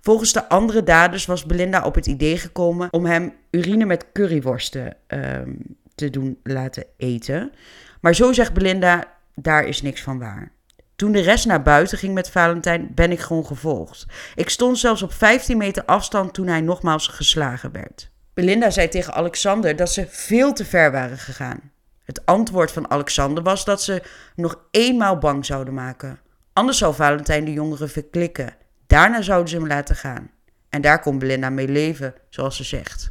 Volgens 0.00 0.32
de 0.32 0.48
andere 0.48 0.82
daders 0.82 1.26
was 1.26 1.46
Belinda 1.46 1.82
op 1.82 1.94
het 1.94 2.06
idee 2.06 2.38
gekomen 2.38 2.92
om 2.92 3.06
hem 3.06 3.32
urine 3.50 3.84
met 3.84 4.06
curryworsten 4.12 4.96
ehm, 5.06 5.52
te 5.94 6.10
doen 6.10 6.38
laten 6.42 6.84
eten. 6.96 7.52
Maar 8.00 8.14
zo 8.14 8.32
zegt 8.32 8.52
Belinda, 8.52 9.04
daar 9.34 9.64
is 9.64 9.82
niks 9.82 10.02
van 10.02 10.18
waar. 10.18 10.52
Toen 10.96 11.12
de 11.12 11.20
rest 11.20 11.46
naar 11.46 11.62
buiten 11.62 11.98
ging 11.98 12.14
met 12.14 12.30
Valentijn, 12.30 12.90
ben 12.94 13.10
ik 13.10 13.20
gewoon 13.20 13.46
gevolgd. 13.46 14.06
Ik 14.34 14.48
stond 14.48 14.78
zelfs 14.78 15.02
op 15.02 15.12
15 15.12 15.56
meter 15.56 15.84
afstand 15.84 16.34
toen 16.34 16.46
hij 16.46 16.60
nogmaals 16.60 17.08
geslagen 17.08 17.72
werd. 17.72 18.10
Belinda 18.34 18.70
zei 18.70 18.88
tegen 18.88 19.14
Alexander 19.14 19.76
dat 19.76 19.92
ze 19.92 20.06
veel 20.08 20.52
te 20.52 20.64
ver 20.64 20.92
waren 20.92 21.18
gegaan. 21.18 21.60
Het 22.04 22.26
antwoord 22.26 22.72
van 22.72 22.90
Alexander 22.90 23.42
was 23.42 23.64
dat 23.64 23.82
ze 23.82 24.02
nog 24.34 24.60
eenmaal 24.70 25.18
bang 25.18 25.46
zouden 25.46 25.74
maken. 25.74 26.18
Anders 26.52 26.78
zou 26.78 26.94
Valentijn 26.94 27.44
de 27.44 27.52
jongeren 27.52 27.90
verklikken. 27.90 28.56
Daarna 28.88 29.22
zouden 29.22 29.48
ze 29.48 29.56
hem 29.56 29.66
laten 29.66 29.96
gaan. 29.96 30.30
En 30.68 30.80
daar 30.80 31.00
kon 31.00 31.18
Belinda 31.18 31.50
mee 31.50 31.68
leven, 31.68 32.14
zoals 32.28 32.56
ze 32.56 32.64
zegt. 32.64 33.10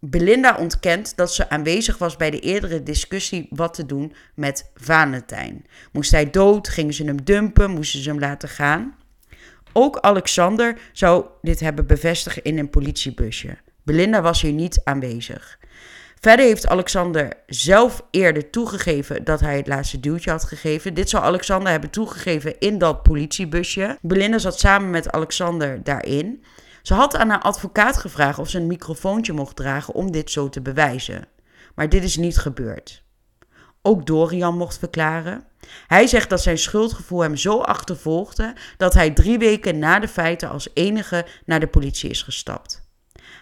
Belinda 0.00 0.56
ontkent 0.56 1.16
dat 1.16 1.34
ze 1.34 1.50
aanwezig 1.50 1.98
was 1.98 2.16
bij 2.16 2.30
de 2.30 2.40
eerdere 2.40 2.82
discussie 2.82 3.46
wat 3.50 3.74
te 3.74 3.86
doen 3.86 4.14
met 4.34 4.70
Valentijn. 4.74 5.66
Moest 5.92 6.10
hij 6.10 6.30
dood? 6.30 6.68
Gingen 6.68 6.94
ze 6.94 7.04
hem 7.04 7.24
dumpen? 7.24 7.70
Moesten 7.70 8.02
ze 8.02 8.08
hem 8.08 8.18
laten 8.18 8.48
gaan? 8.48 8.96
Ook 9.72 9.98
Alexander 9.98 10.78
zou 10.92 11.26
dit 11.42 11.60
hebben 11.60 11.86
bevestigd 11.86 12.38
in 12.38 12.58
een 12.58 12.70
politiebusje. 12.70 13.58
Belinda 13.82 14.22
was 14.22 14.42
hier 14.42 14.52
niet 14.52 14.80
aanwezig. 14.84 15.58
Verder 16.20 16.46
heeft 16.46 16.68
Alexander 16.68 17.32
zelf 17.46 18.02
eerder 18.10 18.50
toegegeven 18.50 19.24
dat 19.24 19.40
hij 19.40 19.56
het 19.56 19.66
laatste 19.66 20.00
duwtje 20.00 20.30
had 20.30 20.44
gegeven. 20.44 20.94
Dit 20.94 21.08
zou 21.08 21.24
Alexander 21.24 21.70
hebben 21.70 21.90
toegegeven 21.90 22.58
in 22.58 22.78
dat 22.78 23.02
politiebusje. 23.02 23.98
Belinda 24.00 24.38
zat 24.38 24.58
samen 24.58 24.90
met 24.90 25.12
Alexander 25.12 25.84
daarin. 25.84 26.44
Ze 26.82 26.94
had 26.94 27.16
aan 27.16 27.28
haar 27.28 27.42
advocaat 27.42 27.96
gevraagd 27.96 28.38
of 28.38 28.48
ze 28.48 28.58
een 28.58 28.66
microfoontje 28.66 29.32
mocht 29.32 29.56
dragen 29.56 29.94
om 29.94 30.12
dit 30.12 30.30
zo 30.30 30.48
te 30.48 30.60
bewijzen. 30.60 31.28
Maar 31.74 31.88
dit 31.88 32.04
is 32.04 32.16
niet 32.16 32.38
gebeurd. 32.38 33.02
Ook 33.82 34.06
Dorian 34.06 34.56
mocht 34.56 34.78
verklaren. 34.78 35.44
Hij 35.86 36.06
zegt 36.06 36.30
dat 36.30 36.42
zijn 36.42 36.58
schuldgevoel 36.58 37.20
hem 37.20 37.36
zo 37.36 37.60
achtervolgde 37.60 38.54
dat 38.76 38.94
hij 38.94 39.10
drie 39.10 39.38
weken 39.38 39.78
na 39.78 39.98
de 39.98 40.08
feiten 40.08 40.48
als 40.48 40.68
enige 40.74 41.26
naar 41.44 41.60
de 41.60 41.66
politie 41.66 42.10
is 42.10 42.22
gestapt. 42.22 42.86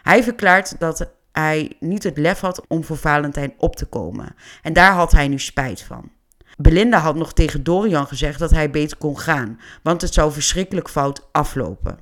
Hij 0.02 0.23
verklaart 0.23 0.78
dat 0.78 1.11
hij 1.38 1.73
niet 1.81 2.02
het 2.02 2.19
lef 2.19 2.40
had 2.40 2.66
om 2.69 2.85
voor 2.85 2.97
Valentijn 2.97 3.55
op 3.59 3.76
te 3.76 3.85
komen. 3.85 4.35
En 4.62 4.73
daar 4.73 4.93
had 4.93 5.12
hij 5.12 5.28
nu 5.28 5.38
spijt 5.38 5.83
van. 5.83 6.11
Belinda 6.57 6.99
had 6.99 7.14
nog 7.14 7.33
tegen 7.33 7.63
Dorian 7.63 8.06
gezegd 8.06 8.39
dat 8.39 8.50
hij 8.50 8.71
beter 8.71 8.97
kon 8.97 9.19
gaan, 9.19 9.61
want 9.82 10.00
het 10.00 10.15
zou 10.15 10.32
verschrikkelijk 10.32 10.89
fout 10.89 11.28
aflopen. 11.32 11.99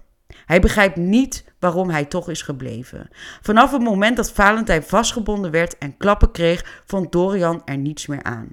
Hij 0.46 0.60
begrijpt 0.60 0.96
niet 0.96 1.44
waarom 1.58 1.90
hij 1.90 2.04
toch 2.04 2.28
is 2.28 2.42
gebleven. 2.42 3.08
Vanaf 3.42 3.72
het 3.72 3.82
moment 3.82 4.16
dat 4.16 4.32
Valentijn 4.32 4.82
vastgebonden 4.82 5.50
werd 5.50 5.78
en 5.78 5.96
klappen 5.96 6.30
kreeg, 6.30 6.82
vond 6.86 7.12
Dorian 7.12 7.62
er 7.64 7.76
niets 7.76 8.06
meer 8.06 8.22
aan. 8.22 8.48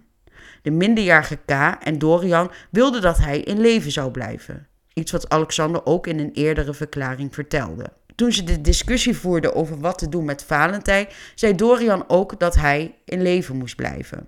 De 0.61 0.71
minderjarige 0.71 1.35
K 1.45 1.51
en 1.83 1.99
Dorian 1.99 2.51
wilden 2.69 3.01
dat 3.01 3.17
hij 3.17 3.39
in 3.39 3.59
leven 3.59 3.91
zou 3.91 4.11
blijven. 4.11 4.67
Iets 4.93 5.11
wat 5.11 5.29
Alexander 5.29 5.85
ook 5.85 6.07
in 6.07 6.19
een 6.19 6.31
eerdere 6.33 6.73
verklaring 6.73 7.33
vertelde. 7.33 7.93
Toen 8.15 8.31
ze 8.31 8.43
de 8.43 8.61
discussie 8.61 9.17
voerden 9.17 9.55
over 9.55 9.79
wat 9.79 9.97
te 9.97 10.09
doen 10.09 10.25
met 10.25 10.43
Valentijn, 10.43 11.07
zei 11.35 11.55
Dorian 11.55 12.03
ook 12.07 12.39
dat 12.39 12.55
hij 12.55 12.95
in 13.05 13.21
leven 13.21 13.55
moest 13.55 13.75
blijven. 13.75 14.27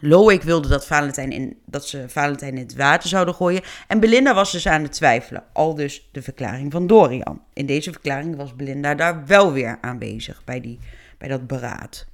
Loïc 0.00 0.42
wilde 0.42 0.68
dat, 0.68 0.86
Valentijn 0.86 1.30
in, 1.30 1.58
dat 1.66 1.86
ze 1.88 2.04
Valentijn 2.08 2.56
in 2.56 2.62
het 2.62 2.76
water 2.76 3.08
zouden 3.08 3.34
gooien. 3.34 3.62
En 3.86 4.00
Belinda 4.00 4.34
was 4.34 4.52
dus 4.52 4.68
aan 4.68 4.82
het 4.82 4.92
twijfelen. 4.92 5.44
Al 5.52 5.74
dus 5.74 6.08
de 6.12 6.22
verklaring 6.22 6.72
van 6.72 6.86
Dorian. 6.86 7.42
In 7.52 7.66
deze 7.66 7.92
verklaring 7.92 8.36
was 8.36 8.56
Belinda 8.56 8.94
daar 8.94 9.26
wel 9.26 9.52
weer 9.52 9.78
aanwezig 9.80 10.44
bij, 10.44 10.60
die, 10.60 10.78
bij 11.18 11.28
dat 11.28 11.46
beraad. 11.46 12.06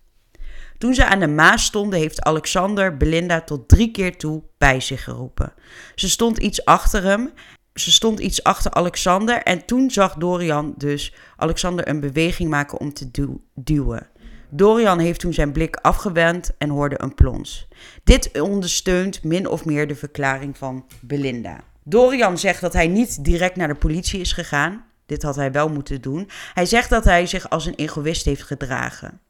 Toen 0.78 0.94
ze 0.94 1.06
aan 1.06 1.20
de 1.20 1.26
Maas 1.26 1.64
stonden, 1.64 1.98
heeft 1.98 2.22
Alexander 2.22 2.96
Belinda 2.96 3.40
tot 3.40 3.68
drie 3.68 3.90
keer 3.90 4.16
toe 4.16 4.42
bij 4.58 4.80
zich 4.80 5.04
geroepen. 5.04 5.52
Ze 5.94 6.08
stond 6.08 6.38
iets 6.38 6.64
achter 6.64 7.02
hem 7.02 7.30
ze 7.74 7.92
stond 7.92 8.20
iets 8.20 8.42
achter 8.42 8.70
Alexander 8.70 9.42
en 9.42 9.64
toen 9.64 9.90
zag 9.90 10.14
Dorian 10.14 10.74
dus 10.76 11.14
Alexander 11.36 11.88
een 11.88 12.00
beweging 12.00 12.50
maken 12.50 12.80
om 12.80 12.92
te 12.92 13.10
duwen. 13.54 14.06
Dorian 14.50 14.98
heeft 14.98 15.20
toen 15.20 15.32
zijn 15.32 15.52
blik 15.52 15.76
afgewend 15.76 16.50
en 16.58 16.68
hoorde 16.68 17.02
een 17.02 17.14
plons. 17.14 17.68
Dit 18.04 18.40
ondersteunt 18.40 19.24
min 19.24 19.48
of 19.48 19.64
meer 19.64 19.88
de 19.88 19.94
verklaring 19.94 20.58
van 20.58 20.86
Belinda. 21.00 21.60
Dorian 21.84 22.38
zegt 22.38 22.60
dat 22.60 22.72
hij 22.72 22.86
niet 22.86 23.24
direct 23.24 23.56
naar 23.56 23.68
de 23.68 23.74
politie 23.74 24.20
is 24.20 24.32
gegaan. 24.32 24.84
Dit 25.06 25.22
had 25.22 25.36
hij 25.36 25.52
wel 25.52 25.68
moeten 25.68 26.00
doen. 26.00 26.28
Hij 26.54 26.66
zegt 26.66 26.90
dat 26.90 27.04
hij 27.04 27.26
zich 27.26 27.50
als 27.50 27.66
een 27.66 27.74
egoïst 27.74 28.24
heeft 28.24 28.42
gedragen. 28.42 29.20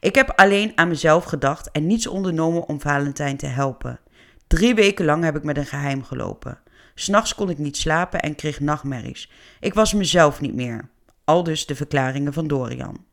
Ik 0.00 0.14
heb 0.14 0.32
alleen 0.36 0.72
aan 0.74 0.88
mezelf 0.88 1.24
gedacht 1.24 1.70
en 1.70 1.86
niets 1.86 2.06
ondernomen 2.06 2.68
om 2.68 2.80
Valentijn 2.80 3.36
te 3.36 3.46
helpen. 3.46 4.00
Drie 4.46 4.74
weken 4.74 5.04
lang 5.04 5.24
heb 5.24 5.36
ik 5.36 5.42
met 5.42 5.56
een 5.56 5.66
geheim 5.66 6.04
gelopen. 6.04 6.58
S'nachts 6.94 7.34
kon 7.34 7.50
ik 7.50 7.58
niet 7.58 7.76
slapen 7.76 8.20
en 8.20 8.34
kreeg 8.34 8.60
nachtmerries. 8.60 9.30
Ik 9.60 9.74
was 9.74 9.92
mezelf 9.92 10.40
niet 10.40 10.54
meer. 10.54 10.88
Al 11.24 11.42
dus 11.42 11.66
de 11.66 11.74
verklaringen 11.74 12.32
van 12.32 12.46
Dorian. 12.46 13.04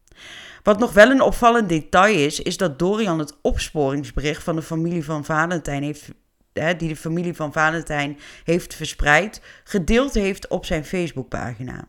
Wat 0.64 0.80
nog 0.80 0.94
wel 0.94 1.10
een 1.10 1.22
opvallend 1.22 1.70
detail 1.70 2.18
is, 2.18 2.40
is 2.40 2.58
dat 2.58 2.80
Dorian 2.80 3.20
het 3.20 3.38
opsporingsbericht 3.42 4.44
van 4.44 4.56
de 4.56 4.62
familie 4.62 5.04
van 5.04 5.26
Valentijn 5.26 5.84
heeft, 5.84 6.10
die 6.54 6.88
de 6.88 6.96
familie 6.96 7.36
van 7.36 7.54
Valentijn 7.54 8.20
heeft 8.44 8.74
verspreid, 8.74 9.42
gedeeld 9.64 10.14
heeft 10.14 10.48
op 10.48 10.66
zijn 10.66 10.86
Facebookpagina. 10.86 11.88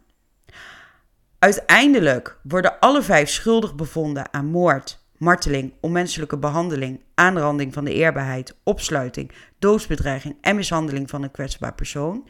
Uiteindelijk 1.39 2.39
worden 2.43 2.79
alle 2.79 3.03
vijf 3.03 3.31
schuldig 3.31 3.75
bevonden 3.75 4.33
aan 4.33 4.47
moord, 4.47 5.00
marteling, 5.21 5.73
onmenselijke 5.81 6.39
behandeling, 6.39 7.01
aanranding 7.15 7.73
van 7.73 7.85
de 7.85 7.95
eerbaarheid, 7.95 8.55
opsluiting, 8.63 9.33
doodsbedreiging 9.59 10.37
en 10.41 10.57
mishandeling 10.57 11.11
van 11.11 11.23
een 11.23 11.31
kwetsbaar 11.31 11.75
persoon. 11.75 12.29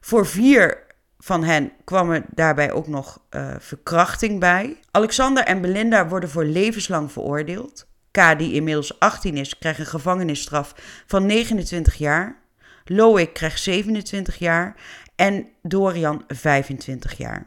Voor 0.00 0.26
vier 0.26 0.86
van 1.18 1.44
hen 1.44 1.72
kwam 1.84 2.10
er 2.10 2.24
daarbij 2.34 2.72
ook 2.72 2.86
nog 2.86 3.20
uh, 3.30 3.54
verkrachting 3.58 4.40
bij. 4.40 4.76
Alexander 4.90 5.44
en 5.44 5.60
Belinda 5.60 6.08
worden 6.08 6.30
voor 6.30 6.44
levenslang 6.44 7.12
veroordeeld. 7.12 7.86
K, 8.10 8.38
die 8.38 8.52
inmiddels 8.52 8.98
18 8.98 9.36
is, 9.36 9.58
krijgt 9.58 9.78
een 9.78 9.86
gevangenisstraf 9.86 10.74
van 11.06 11.26
29 11.26 11.94
jaar. 11.94 12.38
Loïc 12.84 13.32
krijgt 13.32 13.60
27 13.60 14.38
jaar 14.38 14.76
en 15.16 15.48
Dorian 15.62 16.24
25 16.28 17.16
jaar. 17.16 17.46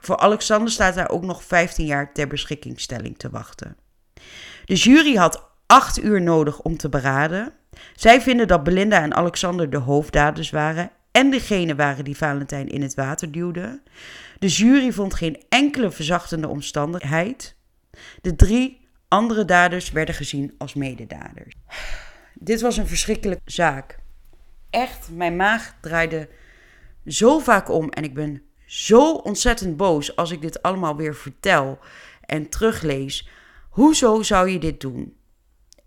Voor 0.00 0.16
Alexander 0.16 0.70
staat 0.70 0.94
daar 0.94 1.10
ook 1.10 1.24
nog 1.24 1.44
15 1.44 1.86
jaar 1.86 2.12
ter 2.12 2.26
beschikkingstelling 2.26 3.18
te 3.18 3.30
wachten. 3.30 3.76
De 4.64 4.74
jury 4.74 5.14
had 5.14 5.48
acht 5.66 6.02
uur 6.02 6.22
nodig 6.22 6.60
om 6.60 6.76
te 6.76 6.88
beraden. 6.88 7.52
Zij 7.94 8.20
vinden 8.20 8.48
dat 8.48 8.64
Belinda 8.64 9.02
en 9.02 9.14
Alexander 9.14 9.70
de 9.70 9.76
hoofddaders 9.76 10.50
waren 10.50 10.90
en 11.10 11.30
degene 11.30 11.74
waren 11.74 12.04
die 12.04 12.16
Valentijn 12.16 12.68
in 12.68 12.82
het 12.82 12.94
water 12.94 13.32
duwde. 13.32 13.82
De 14.38 14.48
jury 14.48 14.92
vond 14.92 15.14
geen 15.14 15.42
enkele 15.48 15.90
verzachtende 15.90 16.48
omstandigheid. 16.48 17.56
De 18.20 18.36
drie 18.36 18.88
andere 19.08 19.44
daders 19.44 19.90
werden 19.90 20.14
gezien 20.14 20.54
als 20.58 20.74
mededaders. 20.74 21.54
Dit 22.34 22.60
was 22.60 22.76
een 22.76 22.86
verschrikkelijke 22.86 23.50
zaak. 23.50 23.98
Echt, 24.70 25.08
mijn 25.12 25.36
maag 25.36 25.74
draaide 25.80 26.28
zo 27.06 27.38
vaak 27.38 27.70
om 27.70 27.88
en 27.88 28.04
ik 28.04 28.14
ben 28.14 28.42
zo 28.66 29.12
ontzettend 29.12 29.76
boos 29.76 30.16
als 30.16 30.30
ik 30.30 30.40
dit 30.40 30.62
allemaal 30.62 30.96
weer 30.96 31.14
vertel 31.14 31.78
en 32.26 32.48
teruglees. 32.48 33.28
Hoezo 33.70 34.22
zou 34.22 34.48
je 34.48 34.58
dit 34.58 34.80
doen? 34.80 35.16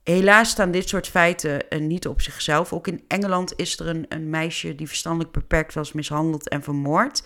Helaas 0.04 0.50
staan 0.50 0.72
dit 0.72 0.90
soort 0.90 1.08
feiten 1.08 1.64
uh, 1.70 1.80
niet 1.80 2.08
op 2.08 2.22
zichzelf. 2.22 2.74
Ook 2.74 2.88
in 2.88 3.04
Engeland 3.08 3.54
is 3.56 3.80
er 3.80 3.88
een, 3.88 4.06
een 4.10 4.30
meisje 4.30 4.76
die 4.76 4.88
verstandelijk 4.88 5.32
beperkt 5.32 5.74
was, 5.74 5.92
mishandeld 5.92 6.50
en 6.50 6.64
vermoord. 6.64 7.24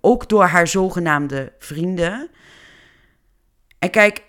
Ook 0.00 0.28
door 0.28 0.44
haar 0.44 0.66
zogenaamde 0.66 1.52
vrienden. 1.58 2.30
En 3.78 3.90
kijk, 3.90 4.22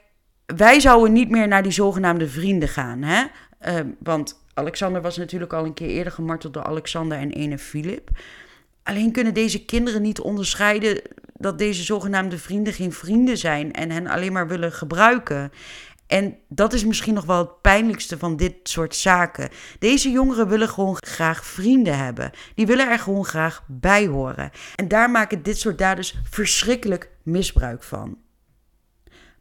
wij 0.46 0.80
zouden 0.80 1.14
niet 1.14 1.30
meer 1.30 1.48
naar 1.48 1.64
die 1.64 1.72
zogenaamde 1.72 2.28
vrienden 2.28 2.70
gaan. 2.70 3.02
Hè? 3.02 3.24
Uh, 3.68 3.92
want 4.00 4.44
Alexander 4.54 5.02
was 5.02 5.18
natuurlijk 5.18 5.54
al 5.54 5.66
een 5.66 5.74
keer 5.74 5.90
eerder 5.90 6.14
gemarteld 6.14 6.54
door 6.54 6.64
Alexander 6.64 7.18
en 7.18 7.32
ene 7.32 7.58
Philip. 7.58 8.10
Alleen 8.84 9.12
kunnen 9.12 9.34
deze 9.34 9.66
kinderen 9.66 10.02
niet 10.02 10.20
onderscheiden 10.20 11.02
dat 11.40 11.58
deze 11.58 11.84
zogenaamde 11.84 12.38
vrienden 12.38 12.74
geen 12.74 12.94
vrienden 12.94 13.38
zijn 13.38 13.72
en 13.72 13.92
hen 13.92 14.08
alleen 14.08 14.34
maar 14.34 14.48
willen 14.48 14.72
gebruiken. 14.72 15.52
En 16.08 16.38
dat 16.48 16.74
is 16.74 16.86
misschien 16.86 17.14
nog 17.14 17.26
wel 17.26 17.38
het 17.38 17.62
pijnlijkste 17.62 18.18
van 18.18 18.36
dit 18.36 18.56
soort 18.64 18.96
zaken. 18.96 19.50
Deze 19.80 20.12
jongeren 20.12 20.48
willen 20.48 20.70
gewoon 20.70 20.98
graag 21.00 21.46
vrienden 21.46 21.98
hebben. 21.98 22.32
Die 22.56 22.66
willen 22.66 22.90
er 22.90 23.00
gewoon 23.00 23.26
graag 23.26 23.64
bij 23.68 24.08
horen. 24.08 24.52
En 24.76 24.88
daar 24.88 25.10
maken 25.10 25.44
dit 25.44 25.60
soort 25.60 25.78
daders 25.78 26.16
verschrikkelijk 26.24 27.10
misbruik 27.24 27.84
van. 27.84 28.18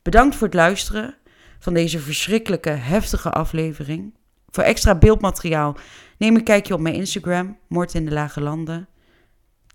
Bedankt 0.02 0.36
voor 0.36 0.46
het 0.46 0.56
luisteren 0.56 1.16
van 1.58 1.74
deze 1.74 1.98
verschrikkelijke, 1.98 2.70
heftige 2.70 3.30
aflevering. 3.30 4.14
Voor 4.46 4.64
extra 4.64 4.94
beeldmateriaal 4.94 5.76
neem 6.18 6.36
een 6.36 6.44
kijkje 6.44 6.74
op 6.74 6.80
mijn 6.80 6.94
Instagram, 6.94 7.58
Moord 7.68 7.94
in 7.94 8.04
de 8.04 8.10
Lage 8.10 8.40
Landen. 8.40 8.88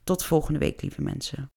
Tot 0.04 0.26
volgende 0.26 0.60
week, 0.60 0.82
lieve 0.82 1.02
mensen. 1.02 1.53